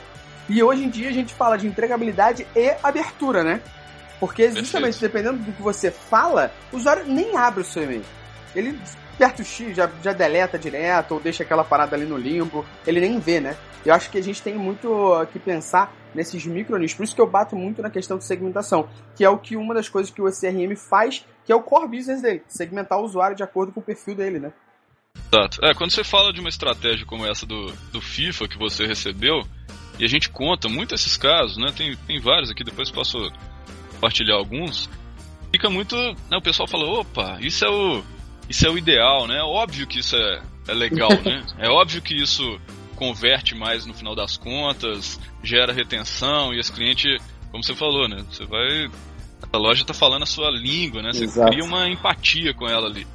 [0.49, 3.61] E hoje em dia a gente fala de entregabilidade e abertura, né?
[4.19, 8.03] Porque justamente dependendo do que você fala, o usuário nem abre o seu e-mail.
[8.55, 8.77] Ele
[9.15, 12.99] aperta o X, já, já deleta direto, ou deixa aquela parada ali no limbo, ele
[12.99, 13.55] nem vê, né?
[13.85, 14.89] Eu acho que a gente tem muito
[15.31, 16.97] que pensar nesses micronichos.
[16.97, 19.73] Por isso que eu bato muito na questão de segmentação, que é o que uma
[19.73, 23.35] das coisas que o CRM faz, que é o core business dele, segmentar o usuário
[23.35, 24.51] de acordo com o perfil dele, né?
[25.31, 25.65] Exato.
[25.65, 29.43] É, quando você fala de uma estratégia como essa do, do FIFA que você recebeu,
[29.97, 31.71] e a gente conta muito esses casos, né?
[31.75, 33.17] Tem, tem vários aqui, depois posso
[33.93, 34.89] compartilhar alguns.
[35.51, 35.95] Fica muito.
[35.95, 38.03] Né, o pessoal fala, opa, isso é o.
[38.49, 39.37] Isso é o ideal, né?
[39.37, 41.45] É óbvio que isso é, é legal, né?
[41.57, 42.59] É óbvio que isso
[42.95, 47.07] converte mais no final das contas, gera retenção e esse cliente,
[47.49, 48.25] como você falou, né?
[48.29, 48.89] Você vai.
[49.51, 51.13] A loja está falando a sua língua, né?
[51.13, 51.49] Você Exato.
[51.51, 53.07] cria uma empatia com ela ali.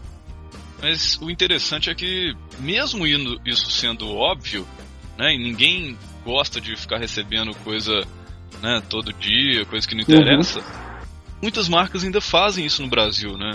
[0.81, 3.07] Mas o interessante é que, mesmo
[3.45, 4.67] isso sendo óbvio,
[5.17, 8.07] né, e ninguém gosta de ficar recebendo coisa
[8.61, 11.07] né, todo dia, coisa que não interessa, uhum.
[11.43, 13.53] muitas marcas ainda fazem isso no Brasil, né?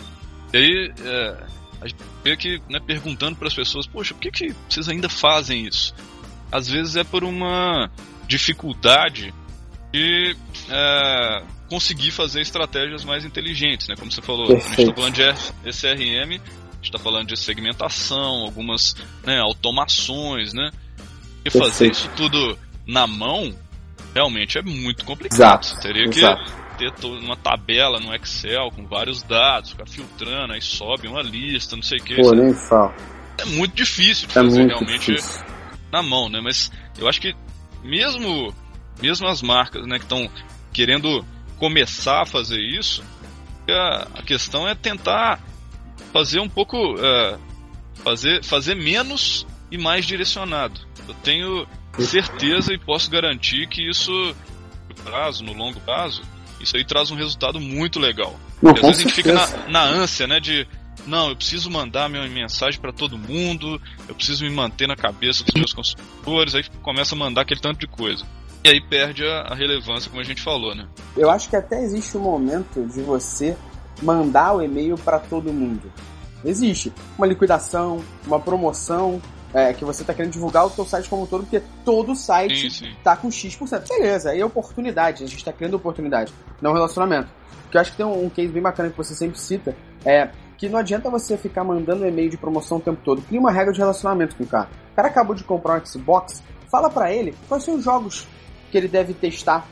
[0.53, 1.43] E aí é,
[1.81, 5.10] a gente vê que né, perguntando para as pessoas, poxa, por que, que vocês ainda
[5.10, 5.93] fazem isso?
[6.51, 7.89] Às vezes é por uma
[8.27, 9.34] dificuldade
[9.91, 10.36] de
[10.69, 13.95] é, conseguir fazer estratégias mais inteligentes, né?
[13.97, 14.65] Como você falou, Perfeito.
[14.65, 15.13] a gente está falando
[15.63, 16.41] de SRM
[16.88, 20.72] está falando de segmentação, algumas né, automações, né?
[21.44, 23.54] E fazer isso tudo na mão
[24.13, 25.63] realmente é muito complicado.
[25.63, 26.44] Exato, teria exato.
[26.78, 31.76] que ter uma tabela no Excel com vários dados, ficar filtrando, aí sobe uma lista,
[31.76, 32.15] não sei o que.
[32.15, 32.94] Pô, nem fala.
[33.38, 35.44] É muito difícil de é fazer realmente difícil.
[35.91, 36.39] na mão, né?
[36.41, 37.36] Mas eu acho que
[37.84, 38.54] mesmo
[39.02, 40.30] mesmo as marcas né, que estão
[40.72, 41.26] querendo
[41.58, 43.04] começar a fazer isso,
[43.70, 45.39] a, a, questão é tentar
[46.12, 46.78] fazer um pouco.
[47.00, 47.38] É,
[48.04, 50.80] fazer, fazer menos e mais direcionado.
[51.08, 51.67] Eu tenho
[52.00, 56.21] certeza e posso garantir que isso, no prazo, no longo prazo,
[56.60, 58.38] isso aí traz um resultado muito legal.
[58.62, 60.67] Não, às vezes a gente fica na, na ânsia, né, de
[61.06, 65.43] não, eu preciso mandar minha mensagem para todo mundo, eu preciso me manter na cabeça
[65.43, 68.26] dos meus consumidores, aí começa a mandar aquele tanto de coisa.
[68.63, 70.88] E aí perde a, a relevância, como a gente falou, né?
[71.17, 73.58] Eu acho que até existe um momento de você
[74.01, 75.91] mandar o e-mail para todo mundo.
[76.43, 79.21] Existe uma liquidação, uma promoção,
[79.54, 82.67] é, que você está querendo divulgar o seu site como um todo, porque todo site
[82.97, 83.88] está com X%.
[83.88, 87.30] Beleza, aí é oportunidade, a gente está criando oportunidade, não relacionamento.
[87.69, 89.75] Que eu acho que tem um, um case bem bacana que você sempre cita,
[90.06, 93.21] é que não adianta você ficar mandando e-mail de promoção o tempo todo.
[93.23, 94.69] Cria uma regra de relacionamento com o cara.
[94.91, 98.27] O cara acabou de comprar um Xbox, fala para ele quais são os jogos
[98.69, 99.65] que ele deve testar.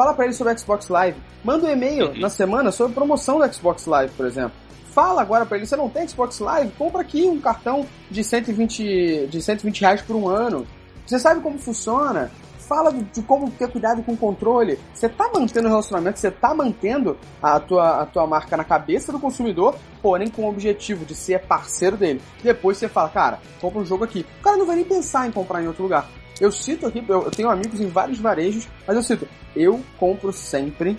[0.00, 1.20] Fala para ele sobre o Xbox Live.
[1.44, 2.20] Manda um e-mail uhum.
[2.20, 4.52] na semana sobre promoção do Xbox Live, por exemplo.
[4.94, 6.72] Fala agora para ele, você não tem Xbox Live?
[6.78, 10.66] Compra aqui um cartão de 120, de 120 reais por um ano.
[11.06, 12.30] Você sabe como funciona?
[12.60, 14.78] Fala de como ter cuidado com o controle.
[14.94, 19.12] Você tá mantendo o relacionamento, você tá mantendo a tua, a tua marca na cabeça
[19.12, 22.22] do consumidor, porém com o objetivo de ser parceiro dele.
[22.42, 24.24] Depois você fala, cara, compra um jogo aqui.
[24.38, 26.08] O cara não vai nem pensar em comprar em outro lugar.
[26.38, 30.96] Eu cito aqui, eu, tenho amigos em vários varejos, mas eu cito, eu compro sempre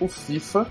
[0.00, 0.66] o FIFA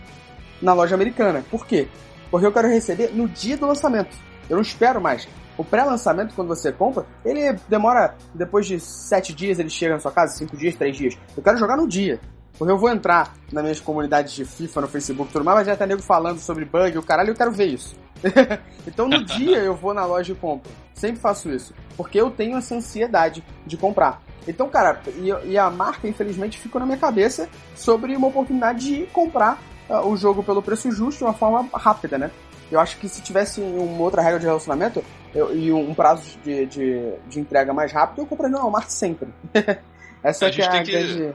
[0.62, 1.43] na loja americana.
[1.49, 1.88] Por quê?
[2.34, 4.17] porque eu quero receber no dia do lançamento.
[4.49, 5.30] Eu não espero mais.
[5.56, 10.12] O pré-lançamento, quando você compra, ele demora, depois de sete dias, ele chega na sua
[10.12, 11.15] casa, cinco dias, três dias.
[11.38, 12.19] Eu quero jogar no dia.
[12.58, 15.68] Porque eu vou entrar nas minhas comunidades de FIFA no Facebook e tudo mais, mas
[15.68, 17.96] já tá nego falando sobre bug, o caralho, eu quero ver isso.
[18.88, 20.72] então no dia eu vou na loja e compro.
[20.94, 21.74] Sempre faço isso.
[21.98, 24.22] Porque eu tenho essa ansiedade de comprar.
[24.48, 29.06] Então, cara, e, e a marca, infelizmente, ficou na minha cabeça sobre uma oportunidade de
[29.08, 32.32] comprar uh, o jogo pelo preço justo de uma forma rápida, né?
[32.72, 36.66] Eu acho que se tivesse uma outra regra de relacionamento eu, e um prazo de,
[36.66, 39.30] de, de, entrega mais rápido, eu compraria no Walmart sempre.
[40.24, 41.34] Essa a que é a grande...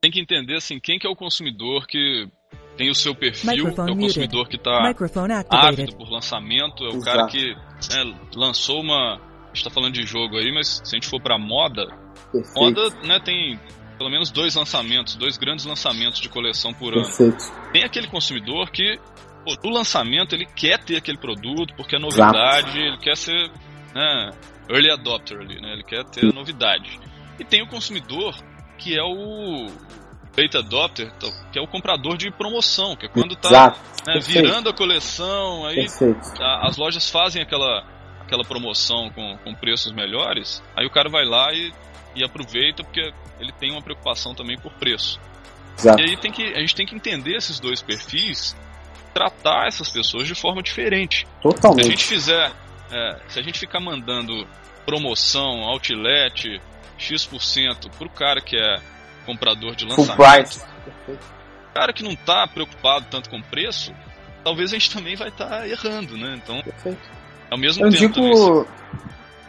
[0.00, 2.26] Tem que entender, assim, quem que é o consumidor que
[2.76, 4.90] tem o seu perfil, é o consumidor que está
[5.50, 7.04] ávido por lançamento, é o Exato.
[7.04, 7.54] cara que
[7.90, 9.16] né, lançou uma...
[9.16, 11.86] A gente tá falando de jogo aí, mas se a gente for pra moda,
[12.32, 12.58] Perfeito.
[12.58, 13.60] moda né, tem
[13.98, 17.44] pelo menos dois lançamentos, dois grandes lançamentos de coleção por Perfeito.
[17.44, 17.70] ano.
[17.72, 18.98] Tem aquele consumidor que,
[19.44, 22.78] pô, do lançamento, ele quer ter aquele produto porque é novidade, Exato.
[22.78, 23.50] ele quer ser
[23.94, 24.30] né,
[24.70, 25.74] early adopter ali, né?
[25.74, 26.98] Ele quer ter a novidade.
[27.38, 28.34] E tem o consumidor
[28.80, 29.66] que é o
[30.34, 31.12] beta adopter,
[31.52, 35.86] que é o comprador de promoção, que é quando tá né, virando a coleção, aí
[36.38, 37.84] a, as lojas fazem aquela,
[38.20, 41.72] aquela promoção com, com preços melhores, aí o cara vai lá e
[42.14, 45.20] e aproveita porque ele tem uma preocupação também por preço.
[45.78, 46.00] Exato.
[46.00, 48.56] E aí tem que, a gente tem que entender esses dois perfis,
[49.14, 51.26] tratar essas pessoas de forma diferente.
[51.40, 51.84] Totalmente.
[51.84, 52.52] Se a gente fizer,
[52.90, 54.46] é, se a gente ficar mandando
[54.84, 56.60] promoção, outlet,
[57.00, 58.78] X% pro cara que é
[59.24, 60.60] comprador de lançamento,
[61.74, 63.92] cara que não está preocupado tanto com preço,
[64.44, 66.38] talvez a gente também vai estar tá errando, né?
[66.42, 67.08] Então, Perfeito.
[67.50, 68.14] ao mesmo eu tempo.
[68.14, 68.66] Digo,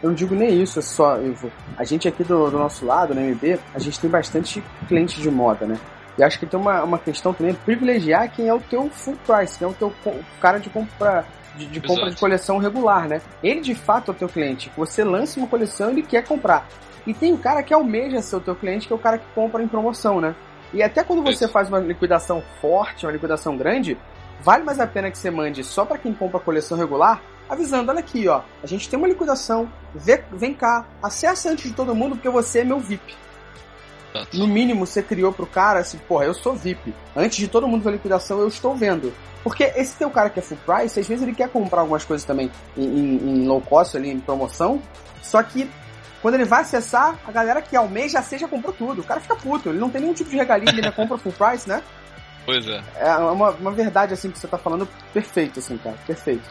[0.02, 1.20] eu não digo nem isso, é só.
[1.20, 1.50] Ivo.
[1.76, 5.30] A gente aqui do, do nosso lado, na MB, a gente tem bastante cliente de
[5.30, 5.78] moda, né?
[6.18, 9.16] E acho que tem uma, uma questão também de privilegiar quem é o teu full
[9.26, 9.92] price, quem é o teu
[10.40, 11.24] cara de compra
[11.56, 13.20] de, de compra de coleção regular, né?
[13.42, 14.70] Ele de fato é o teu cliente.
[14.76, 16.66] Você lança uma coleção e ele quer comprar.
[17.06, 19.26] E tem o cara que almeja ser o teu cliente, que é o cara que
[19.34, 20.34] compra em promoção, né?
[20.72, 21.52] E até quando você Isso.
[21.52, 23.98] faz uma liquidação forte, uma liquidação grande,
[24.40, 27.20] vale mais a pena que você mande só para quem compra coleção regular
[27.52, 29.70] avisando, olha aqui, ó, a gente tem uma liquidação,
[30.32, 33.14] vem cá, acessa antes de todo mundo porque você é meu VIP.
[34.34, 36.94] No mínimo, você criou pro cara assim, porra, eu sou VIP.
[37.16, 39.12] Antes de todo mundo ver a liquidação, eu estou vendo.
[39.42, 42.24] Porque esse teu cara que é full price, às vezes ele quer comprar algumas coisas
[42.24, 44.80] também em, em, em low cost, ali, em promoção,
[45.22, 45.68] só que
[46.20, 49.00] quando ele vai acessar, a galera que almeja seja comprou tudo.
[49.00, 51.32] O cara fica puto, ele não tem nenhum tipo de regalia, ele ainda compra full
[51.32, 51.82] price, né?
[52.44, 52.80] Pois é.
[52.96, 56.48] É uma, uma verdade, assim, que você tá falando perfeito, assim, cara, perfeito.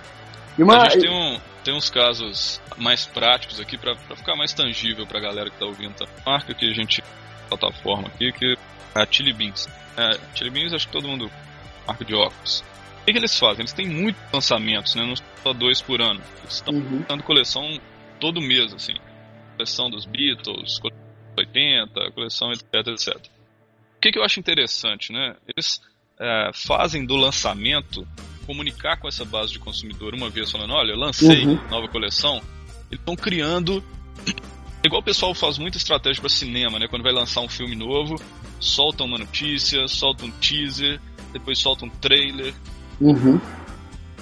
[0.58, 0.82] E uma...
[0.82, 5.19] A gente tem, um, tem uns casos mais práticos aqui para ficar mais tangível pra
[5.19, 5.93] galera que tá ouvindo.
[5.95, 6.06] Tá?
[6.26, 7.04] Marca que a gente.
[7.58, 8.58] Plataforma aqui, que
[8.96, 9.68] é a Chili Beans.
[9.98, 11.30] É, Chili Beans, acho que todo mundo.
[11.88, 12.64] marca de óculos.
[13.02, 13.62] O que, que eles fazem?
[13.62, 15.04] Eles têm muitos lançamentos, né?
[15.04, 16.22] Não só dois por ano.
[16.44, 17.04] Eles estão uhum.
[17.08, 17.80] dando coleção
[18.20, 18.94] todo mês, assim.
[19.58, 21.02] Coleção dos Beatles, coleção
[21.38, 23.16] 80, coleção etc, etc.
[23.16, 25.36] O que, que eu acho interessante, né?
[25.48, 25.82] Eles
[26.20, 28.08] é, fazem do lançamento
[28.46, 31.68] comunicar com essa base de consumidor uma vez falando, olha, lancei uhum.
[31.70, 32.42] nova coleção,
[32.90, 33.84] eles estão criando
[34.84, 36.88] Igual o pessoal faz muita estratégia para cinema, né?
[36.88, 38.15] Quando vai lançar um filme novo,
[38.60, 41.00] solta uma notícia, solta um teaser,
[41.32, 42.54] depois solta um trailer.
[43.00, 43.39] Uhum.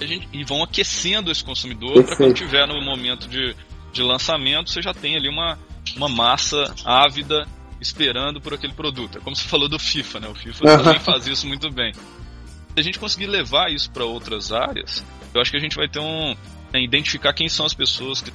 [0.02, 3.56] Gente, e vão aquecendo esse consumidor para quando tiver no momento de,
[3.91, 5.58] de lançamento, você já tem ali uma,
[5.95, 7.48] uma massa ávida
[7.82, 9.17] esperando por aquele produto.
[9.17, 10.28] É como você falou do FIFA, né?
[10.28, 10.84] O FIFA uhum.
[10.84, 11.93] também faz isso muito bem.
[11.93, 15.88] Se a gente conseguir levar isso para outras áreas, eu acho que a gente vai
[15.88, 16.36] ter um.
[16.72, 18.32] É, identificar quem são as pessoas que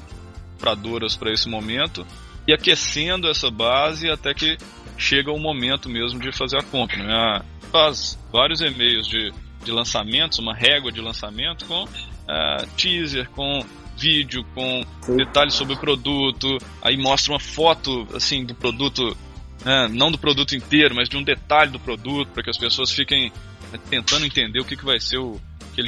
[0.54, 2.06] compradoras para esse momento
[2.46, 4.56] e aquecendo essa base até que
[4.96, 7.02] chega o momento mesmo de fazer a compra.
[7.02, 7.12] Né?
[7.12, 9.32] Ah, faz vários e-mails de,
[9.64, 13.64] de lançamentos, uma régua de lançamento com uh, teaser, com
[13.96, 14.82] vídeo, com
[15.16, 19.16] detalhes sobre o produto, aí mostra uma foto assim do produto,
[19.64, 19.88] né?
[19.88, 23.32] não do produto inteiro, mas de um detalhe do produto para que as pessoas fiquem
[23.72, 25.40] né, tentando entender o que, que vai ser o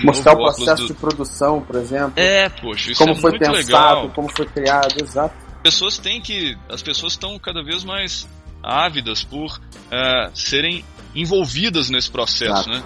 [0.05, 0.88] Mostrar o processo do...
[0.88, 2.12] de produção, por exemplo.
[2.16, 4.11] É, poxa, isso como é foi muito pensado, legal.
[4.11, 5.35] como foi criado, exato.
[5.62, 8.29] Pessoas têm que, as pessoas estão cada vez mais
[8.62, 12.70] ávidas por uh, serem envolvidas nesse processo, exato.
[12.70, 12.83] né?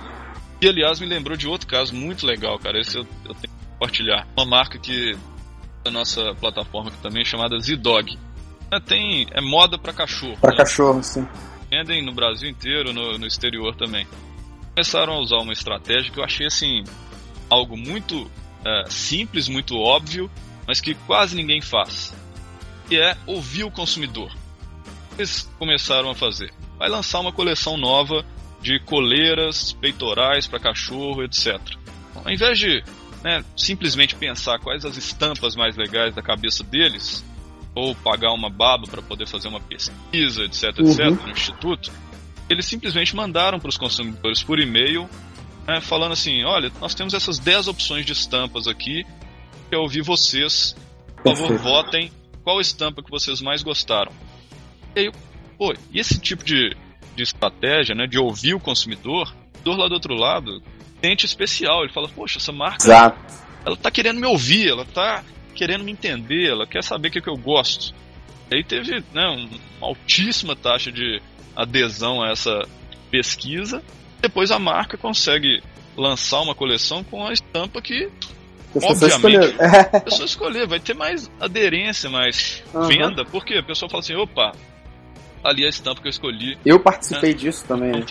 [0.60, 2.78] E aliás me lembrou de outro caso muito legal, cara.
[2.78, 4.26] Esse eu, eu tenho que compartilhar.
[4.36, 5.16] Uma marca que
[5.82, 8.18] da nossa plataforma aqui também chamada Z-Dog.
[8.70, 10.36] É, tem é moda para cachorro.
[10.38, 10.56] Para né?
[10.58, 11.26] cachorro, sim.
[11.70, 14.06] Vendem no Brasil inteiro, no, no exterior também
[14.74, 16.84] começaram a usar uma estratégia que eu achei assim
[17.48, 20.30] algo muito uh, simples, muito óbvio,
[20.66, 22.14] mas que quase ninguém faz,
[22.88, 24.32] que é ouvir o consumidor.
[25.18, 26.52] Eles começaram a fazer.
[26.78, 28.24] Vai lançar uma coleção nova
[28.60, 31.58] de coleiras, peitorais para cachorro, etc.
[32.14, 32.82] Ao invés de
[33.22, 37.24] né, simplesmente pensar quais as estampas mais legais da cabeça deles,
[37.74, 41.14] ou pagar uma baba para poder fazer uma pesquisa, etc, etc, uhum.
[41.14, 41.92] no instituto,
[42.50, 45.08] eles simplesmente mandaram para os consumidores por e-mail,
[45.66, 49.06] né, falando assim: olha, nós temos essas 10 opções de estampas aqui,
[49.70, 50.76] quero ouvir vocês.
[51.22, 52.10] Por favor, votem
[52.42, 54.10] qual estampa que vocês mais gostaram.
[54.96, 55.12] E aí,
[55.56, 56.74] pô, e esse tipo de,
[57.14, 59.32] de estratégia, né, de ouvir o consumidor,
[59.62, 60.60] do lá do outro lado,
[61.00, 61.84] sente especial.
[61.84, 63.18] Ele fala: poxa, essa marca, Exato.
[63.64, 65.22] ela tá querendo me ouvir, ela tá
[65.54, 67.94] querendo me entender, ela quer saber o que, que eu gosto.
[68.50, 69.28] E aí teve né,
[69.78, 71.22] uma altíssima taxa de
[71.54, 72.62] adesão a essa
[73.10, 73.82] pesquisa.
[74.20, 75.62] Depois a marca consegue
[75.96, 78.10] lançar uma coleção com a estampa que
[78.74, 82.86] obviamente a pessoa escolher, vai ter mais aderência, mais uhum.
[82.86, 84.52] venda, porque a pessoa fala assim, opa,
[85.42, 86.58] ali a estampa que eu escolhi.
[86.64, 87.36] Eu participei né?
[87.36, 87.92] disso também.
[87.92, 88.04] Né?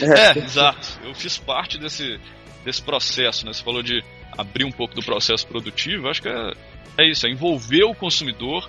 [0.34, 0.98] é, exato.
[1.04, 2.18] Eu fiz parte desse,
[2.64, 3.52] desse processo, né?
[3.52, 4.02] Você falou de
[4.36, 6.52] abrir um pouco do processo produtivo, acho que é,
[6.98, 8.68] é isso, é envolver o consumidor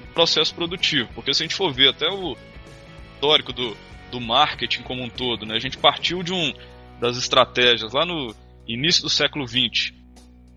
[0.00, 1.08] no processo produtivo.
[1.14, 2.36] Porque se a gente for ver até o,
[3.16, 3.76] histórico do,
[4.10, 5.46] do marketing como um todo.
[5.46, 5.56] Né?
[5.56, 6.52] A gente partiu de um
[7.00, 8.34] das estratégias lá no
[8.68, 9.92] início do século XX,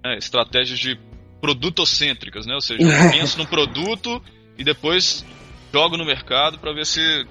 [0.04, 0.18] né?
[0.18, 1.00] estratégias de
[1.42, 2.54] produtocêntricas, né?
[2.54, 4.22] ou seja, eu penso no produto
[4.58, 5.26] e depois
[5.74, 7.26] jogo no mercado para ver se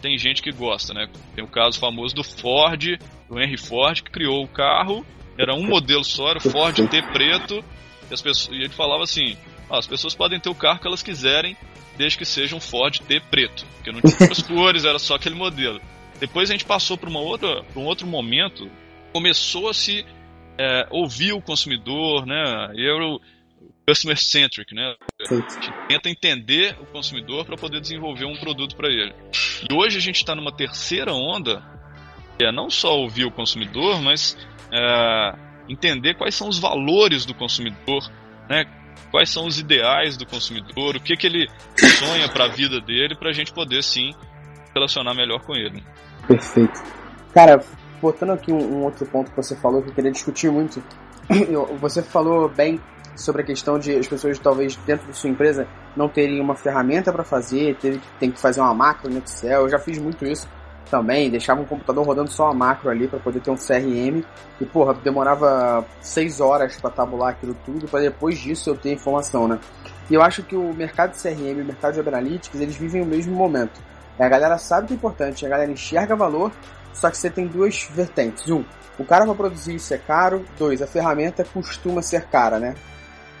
[0.00, 0.94] tem gente que gosta.
[0.94, 1.08] Né?
[1.34, 5.04] Tem o caso famoso do Ford, do Henry Ford, que criou o carro,
[5.38, 7.64] era um modelo só, era o Ford T preto,
[8.10, 9.36] e, as pessoas, e ele falava assim,
[9.70, 11.56] ah, as pessoas podem ter o carro que elas quiserem,
[12.00, 15.34] desde que seja um Ford T preto, porque não tinha outras cores, era só aquele
[15.34, 15.78] modelo.
[16.18, 18.70] Depois a gente passou para uma outra, para um outro momento,
[19.12, 20.06] começou a se
[20.58, 22.72] é, ouvir o consumidor, né?
[22.74, 23.20] E o
[23.86, 24.94] customer centric, né?
[25.30, 29.12] A gente tenta entender o consumidor para poder desenvolver um produto para ele.
[29.68, 31.62] E hoje a gente está numa terceira onda,
[32.38, 34.38] que é não só ouvir o consumidor, mas
[34.72, 35.34] é,
[35.68, 38.10] entender quais são os valores do consumidor,
[38.48, 38.64] né?
[39.10, 41.48] Quais são os ideais do consumidor, o que, que ele
[41.98, 44.12] sonha para a vida dele, para a gente poder sim
[44.74, 45.82] relacionar melhor com ele.
[46.26, 46.82] Perfeito.
[47.34, 47.60] Cara,
[48.00, 50.82] botando aqui um, um, outro ponto que você falou que eu queria discutir muito,
[51.80, 52.80] você falou bem
[53.16, 57.12] sobre a questão de as pessoas talvez dentro da sua empresa não terem uma ferramenta
[57.12, 59.62] para fazer, ter, tem que fazer uma macro no Excel.
[59.62, 60.48] Eu já fiz muito isso
[60.90, 64.24] também, deixava um computador rodando só a macro ali para poder ter um CRM
[64.60, 69.46] e porra, demorava seis horas para tabular aquilo tudo para depois disso eu ter informação,
[69.46, 69.58] né?
[70.10, 73.06] E eu acho que o mercado de CRM o mercado de Analytics, eles vivem o
[73.06, 73.80] mesmo momento.
[74.18, 76.52] A galera sabe que é importante, a galera enxerga valor,
[76.92, 78.48] só que você tem duas vertentes.
[78.48, 78.64] Um,
[78.98, 80.44] o cara para produzir isso é caro.
[80.58, 82.74] Dois, a ferramenta costuma ser cara, né?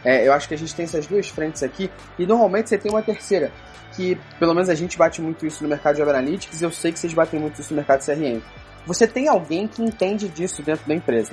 [0.04, 2.90] É, eu acho que a gente tem essas duas frentes aqui e normalmente você tem
[2.90, 3.52] uma terceira,
[3.92, 6.70] que pelo menos a gente bate muito isso no mercado de Web Analytics e eu
[6.70, 8.40] sei que vocês batem muito isso no mercado de CRM.
[8.86, 11.32] Você tem alguém que entende disso dentro da empresa.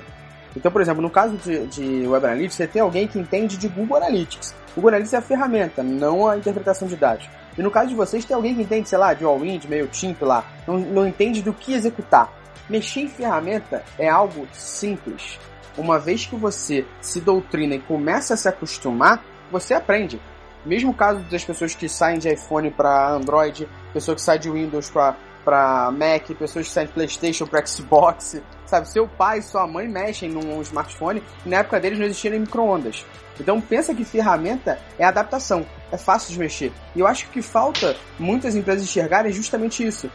[0.55, 3.67] Então, por exemplo, no caso de, de Web Analytics, você tem alguém que entende de
[3.67, 4.53] Google Analytics.
[4.75, 7.29] Google Analytics é a ferramenta, não a interpretação de dados.
[7.57, 10.45] E no caso de vocês, tem alguém que entende, sei lá, de Allwind, MailChimp lá,
[10.67, 12.31] não, não entende do que executar.
[12.69, 15.39] Mexer em ferramenta é algo simples.
[15.77, 20.19] Uma vez que você se doutrina e começa a se acostumar, você aprende.
[20.65, 24.89] Mesmo caso das pessoas que saem de iPhone para Android, pessoa que sai de Windows
[24.89, 28.89] para Mac, pessoas que saem de PlayStation para Xbox, sabe?
[28.89, 33.05] Seu pai sua mãe mexem num smartphone e na época deles não existia nem micro-ondas.
[33.39, 36.71] Então pensa que ferramenta é adaptação, é fácil de mexer.
[36.95, 40.09] E eu acho que falta muitas empresas enxergarem justamente isso.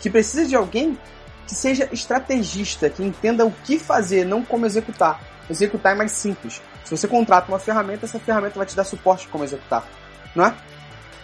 [0.00, 0.98] Que precisa de alguém
[1.46, 5.20] que seja estrategista, que entenda o que fazer, não como executar.
[5.48, 6.62] Executar é mais simples.
[6.84, 9.86] Se você contrata uma ferramenta, essa ferramenta vai te dar suporte como executar.
[10.34, 10.54] Não é?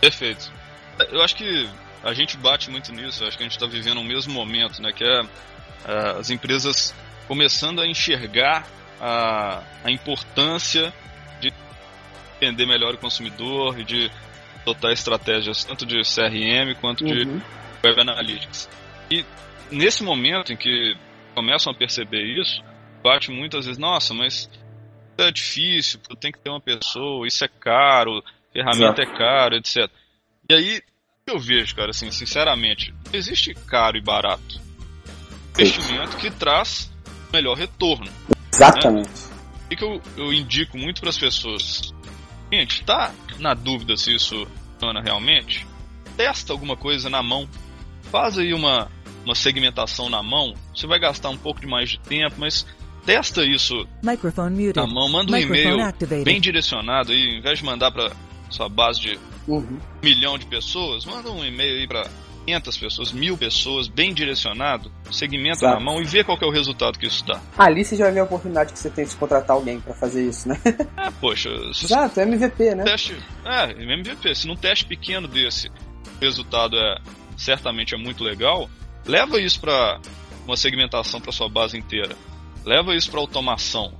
[0.01, 0.53] Perfeito.
[1.11, 1.69] Eu acho que
[2.03, 4.93] a gente bate muito nisso, acho que a gente está vivendo o mesmo momento, né?
[4.93, 5.23] Que é,
[5.87, 6.95] é as empresas
[7.27, 8.67] começando a enxergar
[9.01, 10.93] a, a importância
[11.41, 11.53] de
[12.37, 14.11] entender melhor o consumidor e de
[14.63, 17.41] adotar estratégias tanto de CRM quanto de uhum.
[17.85, 18.69] Web Analytics.
[19.11, 19.25] E
[19.71, 20.95] nesse momento em que
[21.35, 22.63] começam a perceber isso,
[23.03, 24.51] bate muitas vezes, nossa, mas
[25.17, 29.03] é difícil, tenho que ter uma pessoa, isso é caro, ferramenta Exato.
[29.03, 29.91] é caro, etc.
[30.49, 30.83] E aí
[31.27, 34.61] eu vejo, cara, assim, sinceramente, existe caro e barato.
[35.59, 36.91] Investimento que traz
[37.33, 38.11] melhor retorno.
[38.53, 39.09] Exatamente.
[39.09, 39.39] Né?
[39.71, 41.93] O que eu, eu indico muito para as pessoas?
[42.51, 45.67] Gente, tá na dúvida se isso funciona realmente?
[46.17, 47.49] Testa alguma coisa na mão.
[48.05, 48.91] Faz aí uma,
[49.29, 50.55] uma segmentação na mão.
[50.75, 52.67] Você vai gastar um pouco de mais de tempo, mas
[53.05, 55.09] testa isso na mão.
[55.09, 55.77] Manda um e-mail
[56.25, 58.13] bem direcionado aí, em vez de mandar para
[58.49, 59.59] sua base de uhum.
[59.59, 62.09] um milhão de pessoas, manda um e-mail aí para
[62.47, 65.75] 500 pessoas, mil pessoas, bem direcionado, segmenta Exato.
[65.75, 67.39] na mão e vê qual é o resultado que isso dá.
[67.59, 70.27] Ali você já vai ver a oportunidade que você tem de contratar alguém para fazer
[70.27, 70.59] isso, né?
[70.97, 71.51] É, poxa.
[71.71, 72.85] Exato, MVP, né?
[72.85, 73.15] Teste,
[73.45, 74.35] é, MVP.
[74.35, 76.97] Se num teste pequeno desse, o resultado é
[77.37, 78.69] certamente é muito legal,
[79.09, 80.01] leva isso para
[80.47, 82.15] uma segmentação para sua base inteira.
[82.65, 83.93] Leva isso para automação.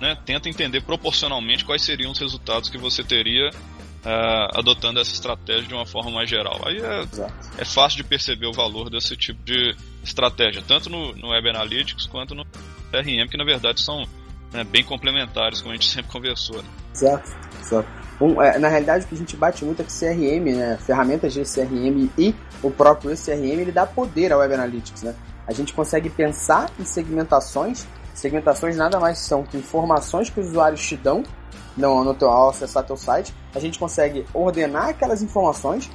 [0.00, 0.16] Né?
[0.24, 5.74] Tenta entender proporcionalmente quais seriam os resultados que você teria uh, adotando essa estratégia de
[5.74, 6.60] uma forma mais geral.
[6.66, 7.06] Aí é,
[7.58, 12.06] é, fácil de perceber o valor desse tipo de estratégia, tanto no, no Web Analytics
[12.06, 14.06] quanto no CRM, que na verdade são
[14.52, 16.62] né, bem complementares, como a gente sempre conversou.
[16.62, 16.68] Né?
[16.94, 17.88] Exato, exato.
[18.18, 21.32] Bom, é, na realidade, o que a gente bate muito é que CRM, né, ferramentas
[21.32, 25.02] de CRM e o próprio CRM, ele dá poder ao Web Analytics.
[25.02, 25.14] Né?
[25.46, 27.86] A gente consegue pensar em segmentações.
[28.14, 31.22] Segmentações nada mais são que informações que os usuários te dão
[31.76, 35.90] no, no teu, ao acessar teu site, a gente consegue ordenar aquelas informações,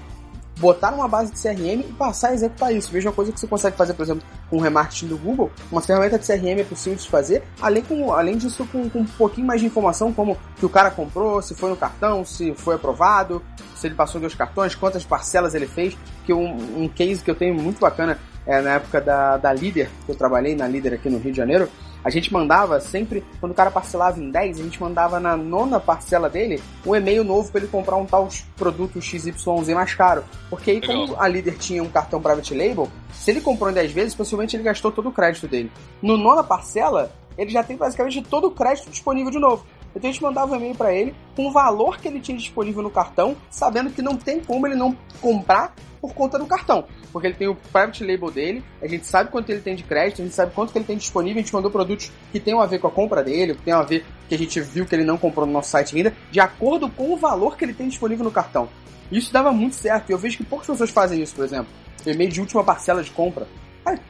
[0.57, 2.93] botar numa base de CRM e passar a executar isso.
[2.93, 6.19] Mesma coisa que você consegue fazer, por exemplo, com o remarketing do Google, uma ferramenta
[6.19, 9.61] de CRM é possível de fazer, além, com, além disso com, com um pouquinho mais
[9.61, 13.41] de informação, como que o cara comprou, se foi no cartão, se foi aprovado,
[13.75, 17.35] se ele passou dois cartões, quantas parcelas ele fez, que um, um case que eu
[17.35, 21.09] tenho muito bacana é na época da, da Líder, que eu trabalhei na Líder aqui
[21.09, 21.69] no Rio de Janeiro,
[22.03, 25.79] a gente mandava sempre, quando o cara parcelava em 10, a gente mandava na nona
[25.79, 29.33] parcela dele um e-mail novo para ele comprar um tal produto XYZ
[29.73, 30.23] mais caro.
[30.49, 33.91] Porque aí, como a líder tinha um cartão private label, se ele comprou em 10
[33.91, 35.71] vezes, possivelmente ele gastou todo o crédito dele.
[36.01, 39.65] No nona parcela, ele já tem basicamente todo o crédito disponível de novo.
[39.95, 42.81] Então a gente mandava um e-mail para ele com o valor que ele tinha disponível
[42.81, 46.85] no cartão, sabendo que não tem como ele não comprar por conta do cartão.
[47.11, 50.21] Porque ele tem o private label dele, a gente sabe quanto ele tem de crédito,
[50.21, 52.65] a gente sabe quanto que ele tem disponível, a gente mandou produtos que tem a
[52.65, 55.03] ver com a compra dele, que tem a ver que a gente viu que ele
[55.03, 58.23] não comprou no nosso site ainda, de acordo com o valor que ele tem disponível
[58.23, 58.69] no cartão.
[59.11, 61.67] Isso dava muito certo, e eu vejo que poucas pessoas fazem isso, por exemplo.
[62.05, 63.45] E-mail de última parcela de compra.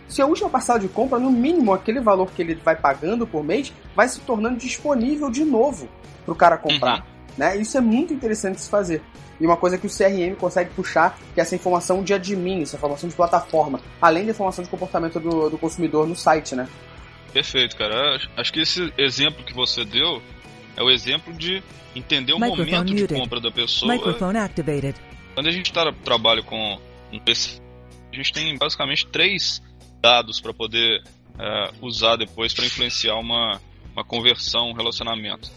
[0.08, 3.44] Se a última parcela de compra, no mínimo aquele valor que ele vai pagando por
[3.44, 5.88] mês, vai se tornando disponível de novo
[6.26, 7.00] para o cara comprar.
[7.00, 7.06] Uhum.
[7.38, 7.58] Né?
[7.58, 9.02] Isso é muito interessante de se fazer.
[9.40, 12.76] E uma coisa que o CRM consegue puxar, que é essa informação de admin, essa
[12.76, 16.68] informação de plataforma, além da informação de comportamento do, do consumidor no site, né?
[17.34, 18.20] Perfeito, cara.
[18.38, 20.22] Acho que esse exemplo que você deu
[20.76, 21.64] é o exemplo de
[21.96, 23.08] entender o Microphone momento muted.
[23.08, 23.92] de compra da pessoa.
[23.92, 24.96] Microphone activated.
[25.34, 26.78] Quando a gente tá, trabalha com
[27.12, 27.61] um PC,
[28.12, 29.62] a gente tem basicamente três
[30.02, 31.04] dados para poder
[31.40, 33.60] é, usar depois para influenciar uma,
[33.94, 35.50] uma conversão, um relacionamento.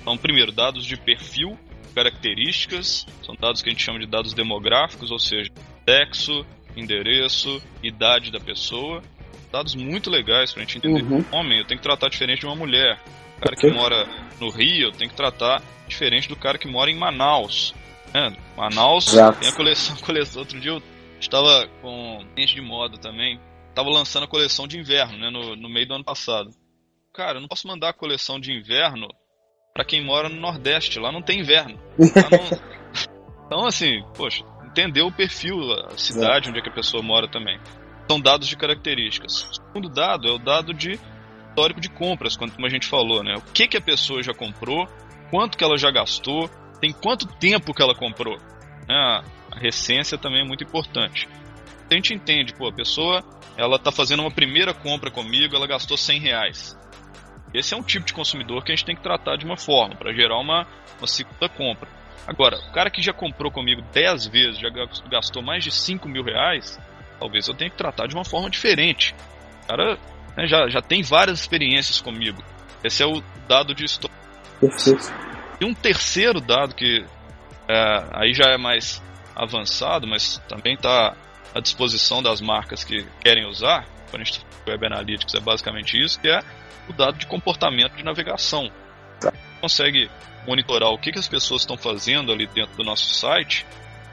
[0.00, 1.58] Então, primeiro, dados de perfil,
[1.94, 5.50] características, são dados que a gente chama de dados demográficos, ou seja,
[5.88, 6.44] sexo,
[6.76, 9.02] endereço, idade da pessoa.
[9.50, 11.02] Dados muito legais para a gente entender.
[11.02, 11.24] Uhum.
[11.32, 13.00] Um homem, eu tenho que tratar diferente de uma mulher.
[13.38, 14.06] O cara que mora
[14.40, 17.72] no Rio, eu tenho que tratar diferente do cara que mora em Manaus.
[18.12, 19.38] É, Manaus Exato.
[19.40, 20.42] tem a coleção, coleção.
[20.42, 20.82] Outro dia eu
[21.20, 23.40] estava com gente de moda também.
[23.68, 26.50] Estava lançando a coleção de inverno, né, no, no meio do ano passado.
[27.12, 29.08] Cara, eu não posso mandar a coleção de inverno
[29.72, 31.00] para quem mora no Nordeste.
[31.00, 31.78] Lá não tem inverno.
[31.98, 32.74] Não...
[33.46, 37.60] Então, assim, poxa, entender o perfil, a cidade onde é que a pessoa mora também.
[38.10, 39.50] São dados de características.
[39.50, 40.98] O segundo dado é o dado de
[41.50, 43.34] histórico de compras, como a gente falou, né?
[43.36, 44.88] O que, que a pessoa já comprou,
[45.30, 46.48] quanto que ela já gastou,
[46.80, 48.36] tem quanto tempo que ela comprou.
[48.88, 49.24] Né?
[49.54, 51.28] A recência também é muito importante.
[51.90, 53.22] A gente entende, pô, a pessoa
[53.56, 56.78] ela está fazendo uma primeira compra comigo, ela gastou 100 reais.
[57.52, 59.94] Esse é um tipo de consumidor que a gente tem que tratar de uma forma,
[59.94, 60.66] para gerar uma,
[60.98, 61.88] uma segunda compra.
[62.26, 64.70] Agora, o cara que já comprou comigo 10 vezes, já
[65.08, 66.80] gastou mais de 5 mil reais,
[67.20, 69.14] talvez eu tenha que tratar de uma forma diferente.
[69.64, 69.98] O cara
[70.36, 72.42] né, já, já tem várias experiências comigo.
[72.82, 74.16] Esse é o dado de história.
[75.60, 77.04] E um terceiro dado que
[77.68, 79.02] é, aí já é mais
[79.34, 81.16] avançado, mas também está
[81.54, 86.18] à disposição das marcas que querem usar, quando a gente Web Analytics é basicamente isso,
[86.20, 86.40] que é
[86.88, 88.70] o dado de comportamento de navegação.
[89.20, 89.32] Tá.
[89.60, 90.10] Consegue
[90.46, 93.66] monitorar o que, que as pessoas estão fazendo ali dentro do nosso site,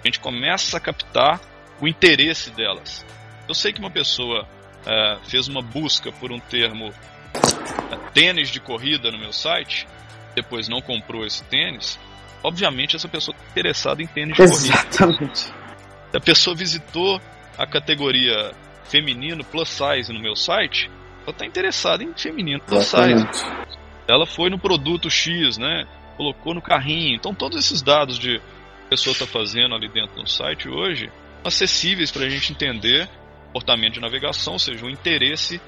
[0.04, 1.40] a gente começa a captar
[1.80, 3.06] o interesse delas.
[3.48, 4.48] Eu sei que uma pessoa
[4.86, 6.94] é, fez uma busca por um termo
[7.34, 9.88] é, tênis de corrida no meu site,
[10.36, 12.00] depois não comprou esse tênis,
[12.44, 14.98] obviamente essa pessoa está interessada em tênis de Exatamente.
[14.98, 15.26] corrida.
[15.32, 15.54] Exatamente.
[16.14, 17.22] A pessoa visitou
[17.58, 18.52] a categoria
[18.86, 20.89] feminino plus size no meu site,
[21.24, 23.26] ela está interessada em feminino plus size.
[24.08, 25.86] Ela foi no produto X, né?
[26.18, 27.16] colocou no carrinho.
[27.16, 31.10] Então todos esses dados de a pessoa está fazendo ali dentro do site hoje
[31.44, 35.60] acessíveis para a gente entender o comportamento de navegação, ou seja, o interesse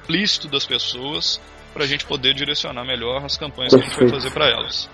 [0.00, 1.40] explícito das pessoas
[1.72, 3.96] para a gente poder direcionar melhor as campanhas Perfeito.
[3.96, 4.90] que a gente vai fazer para elas.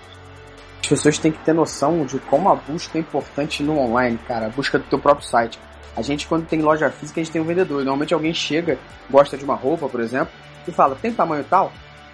[0.87, 4.47] As pessoas têm que ter noção de como a busca é importante no online, cara,
[4.47, 5.59] a busca do teu próprio site.
[5.97, 7.78] A gente, quando tem loja física, a gente tem um vendedor.
[7.78, 8.78] Normalmente alguém chega,
[9.11, 10.32] gosta de uma roupa, por exemplo,
[10.64, 11.72] e fala, tem tamanho tal?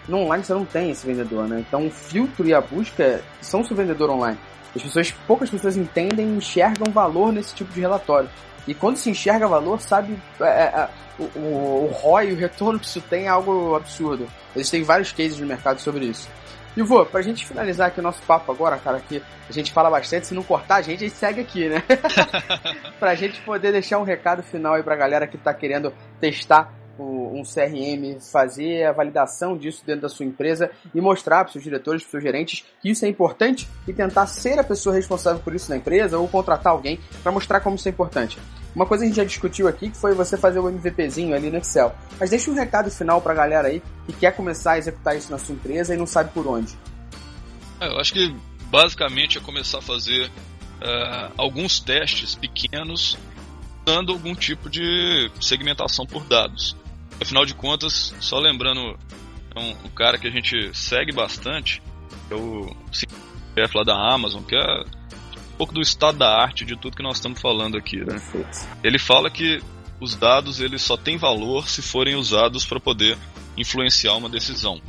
[0.09, 1.63] No online você não tem esse vendedor, né?
[1.69, 4.39] Então o filtro e a busca são seu vendedor online.
[4.75, 8.31] As pessoas, poucas pessoas entendem e enxergam valor nesse tipo de relatório.
[8.67, 12.81] E quando se enxerga valor, sabe, é, é, é o, o, o ROI, o retorno
[12.81, 14.27] que isso tem é algo absurdo.
[14.57, 16.27] Existem vários cases no mercado sobre isso.
[16.77, 20.27] Vou, pra gente finalizar aqui o nosso papo agora, cara, que a gente fala bastante,
[20.27, 21.83] se não cortar a gente, a gente segue aqui, né?
[22.99, 27.43] pra gente poder deixar um recado final aí pra galera que tá querendo testar um
[27.43, 32.11] CRM, fazer a validação disso dentro da sua empresa e mostrar para seus diretores, para
[32.13, 35.77] seus gerentes que isso é importante e tentar ser a pessoa responsável por isso na
[35.77, 38.39] empresa ou contratar alguém para mostrar como isso é importante.
[38.75, 41.59] Uma coisa a gente já discutiu aqui que foi você fazer o MVPzinho ali no
[41.59, 41.95] Excel.
[42.19, 45.31] Mas deixa um recado final para a galera aí que quer começar a executar isso
[45.31, 46.77] na sua empresa e não sabe por onde.
[47.81, 48.35] É, eu acho que
[48.71, 53.19] basicamente é começar a fazer uh, alguns testes pequenos
[53.85, 56.77] dando algum tipo de segmentação por dados.
[57.21, 58.99] Afinal de contas, só lembrando
[59.55, 61.83] é um, um cara que a gente segue bastante,
[62.31, 62.75] é o
[63.55, 64.85] chefe lá da Amazon, que é
[65.63, 68.21] pouco do estado da arte de tudo que nós estamos falando aqui, né?
[68.83, 69.63] Ele fala que
[70.01, 73.17] os dados eles só têm valor se forem usados para poder
[73.57, 74.83] influenciar uma decisão.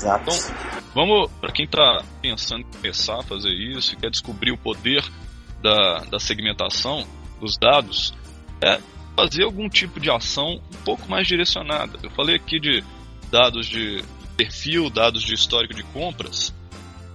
[0.00, 0.30] Exato.
[0.30, 0.54] Então,
[0.94, 5.04] vamos, para quem está pensando em começar a fazer isso e quer descobrir o poder
[5.62, 7.06] da, da segmentação
[7.38, 8.14] dos dados,
[8.62, 8.80] é
[9.14, 11.98] fazer algum tipo de ação um pouco mais direcionada.
[12.02, 12.82] Eu falei aqui de
[13.30, 14.02] dados de
[14.38, 16.54] perfil, dados de histórico de compras.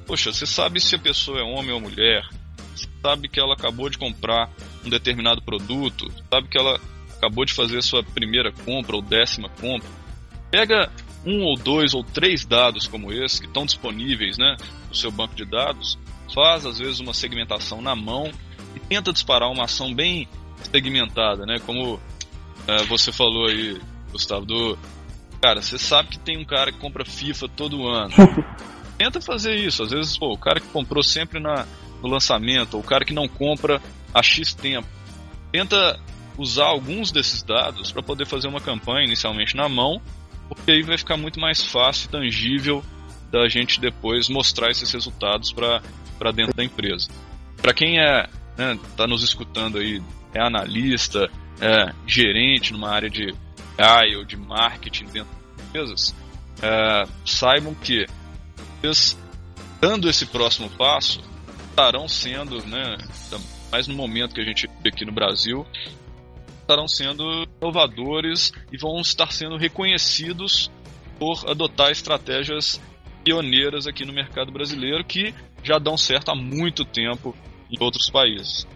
[0.06, 2.24] Poxa, você sabe se a pessoa é homem ou mulher,
[3.02, 4.50] sabe que ela acabou de comprar
[4.86, 6.80] um determinado produto, sabe que ela
[7.18, 9.90] acabou de fazer sua primeira compra ou décima compra.
[10.50, 10.92] Pega
[11.26, 14.56] um ou dois ou três dados como esse que estão disponíveis né,
[14.88, 15.98] no seu banco de dados,
[16.34, 18.32] faz às vezes uma segmentação na mão
[18.76, 20.28] e tenta disparar uma ação bem
[20.72, 21.60] segmentada, né?
[21.66, 22.00] Como
[22.68, 23.80] é, você falou aí,
[24.12, 24.78] Gustavo, do.
[25.42, 28.14] Cara, você sabe que tem um cara que compra FIFA todo ano.
[28.98, 29.84] Tenta fazer isso.
[29.84, 31.66] Às vezes, pô, o cara que comprou sempre na,
[32.02, 33.82] no lançamento, ou o cara que não compra
[34.14, 34.88] há X tempo.
[35.52, 36.00] Tenta
[36.38, 40.02] usar alguns desses dados para poder fazer uma campanha inicialmente na mão,
[40.48, 42.84] porque aí vai ficar muito mais fácil e tangível
[43.32, 47.10] da gente depois mostrar esses resultados para dentro da empresa.
[47.62, 48.28] Para quem é
[48.58, 50.02] né, tá nos escutando aí
[50.34, 51.30] é analista,
[51.62, 53.34] é gerente numa área de
[53.78, 56.16] AI ou de marketing dentro das empresas,
[56.62, 58.06] é, saibam que
[58.84, 59.18] eles,
[59.80, 61.22] dando esse próximo passo,
[61.80, 62.98] estarão sendo, né,
[63.72, 65.66] mais no momento que a gente vê aqui no Brasil,
[66.62, 70.70] estarão sendo inovadores e vão estar sendo reconhecidos
[71.18, 72.82] por adotar estratégias
[73.24, 77.36] pioneiras aqui no mercado brasileiro que já dão certo há muito tempo
[77.72, 78.68] em outros países.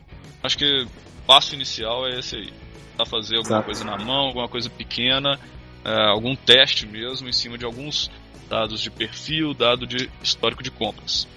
[0.42, 0.88] Acho que
[1.28, 2.54] passo inicial é esse aí.
[2.98, 3.66] Tá fazer alguma Exato.
[3.66, 5.40] coisa na mão, alguma coisa pequena,
[5.84, 8.10] é, algum teste mesmo em cima de alguns
[8.48, 11.28] dados de perfil, dado de histórico de compras.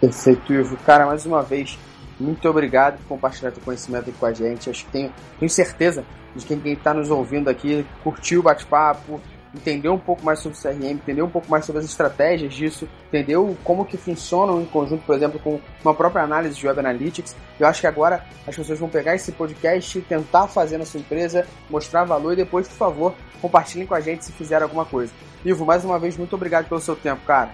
[0.00, 0.76] Perfeito, Ivo.
[0.78, 1.78] Cara, mais uma vez,
[2.18, 4.70] muito obrigado por compartilhar teu conhecimento aqui com a gente.
[4.70, 9.20] Acho que tenho, tenho certeza de que quem está nos ouvindo aqui curtiu o bate-papo,
[9.54, 12.88] entender um pouco mais sobre o CRM, entender um pouco mais sobre as estratégias disso,
[13.08, 17.36] entender como que funcionam em conjunto, por exemplo, com uma própria análise de Web Analytics.
[17.58, 21.46] Eu acho que agora as pessoas vão pegar esse podcast, tentar fazer na sua empresa,
[21.68, 25.12] mostrar valor e depois, por favor, compartilhem com a gente se fizer alguma coisa.
[25.44, 27.50] Ivo, mais uma vez, muito obrigado pelo seu tempo, cara.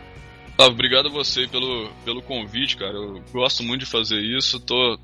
[0.58, 2.94] Obrigado a você pelo, pelo convite, cara.
[2.94, 4.58] Eu gosto muito de fazer isso.
[4.58, 4.98] Tô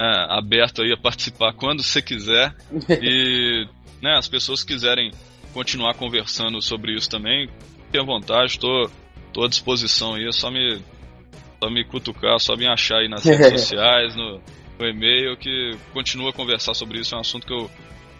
[0.00, 2.54] é, aberto aí a participar quando você quiser.
[3.02, 3.66] e
[4.02, 5.12] né, as pessoas que quiserem
[5.52, 7.48] continuar conversando sobre isso também,
[7.86, 8.92] fiquem à vontade, estou tô,
[9.32, 10.80] tô à disposição aí, é só me,
[11.62, 14.40] só me cutucar, só me achar aí nas redes sociais, no,
[14.78, 17.70] no e-mail, que continua a conversar sobre isso, é um assunto que eu,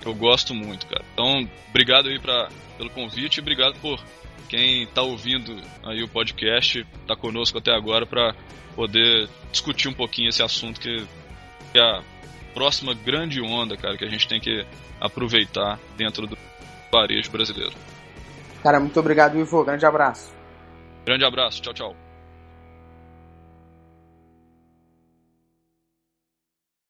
[0.00, 1.04] que eu gosto muito, cara.
[1.12, 3.98] Então, obrigado aí pra, pelo convite e obrigado por
[4.51, 8.34] quem está ouvindo aí o podcast, está conosco até agora para
[8.74, 11.07] poder discutir um pouquinho esse assunto que
[11.72, 12.03] é a
[12.53, 14.66] próxima grande onda, cara, que a gente tem que
[15.01, 16.36] aproveitar dentro do
[16.92, 17.72] varejo brasileiro.
[18.61, 19.64] Cara, muito obrigado, Ivo.
[19.64, 20.34] Grande abraço.
[21.07, 21.62] Grande abraço.
[21.62, 22.09] Tchau, tchau.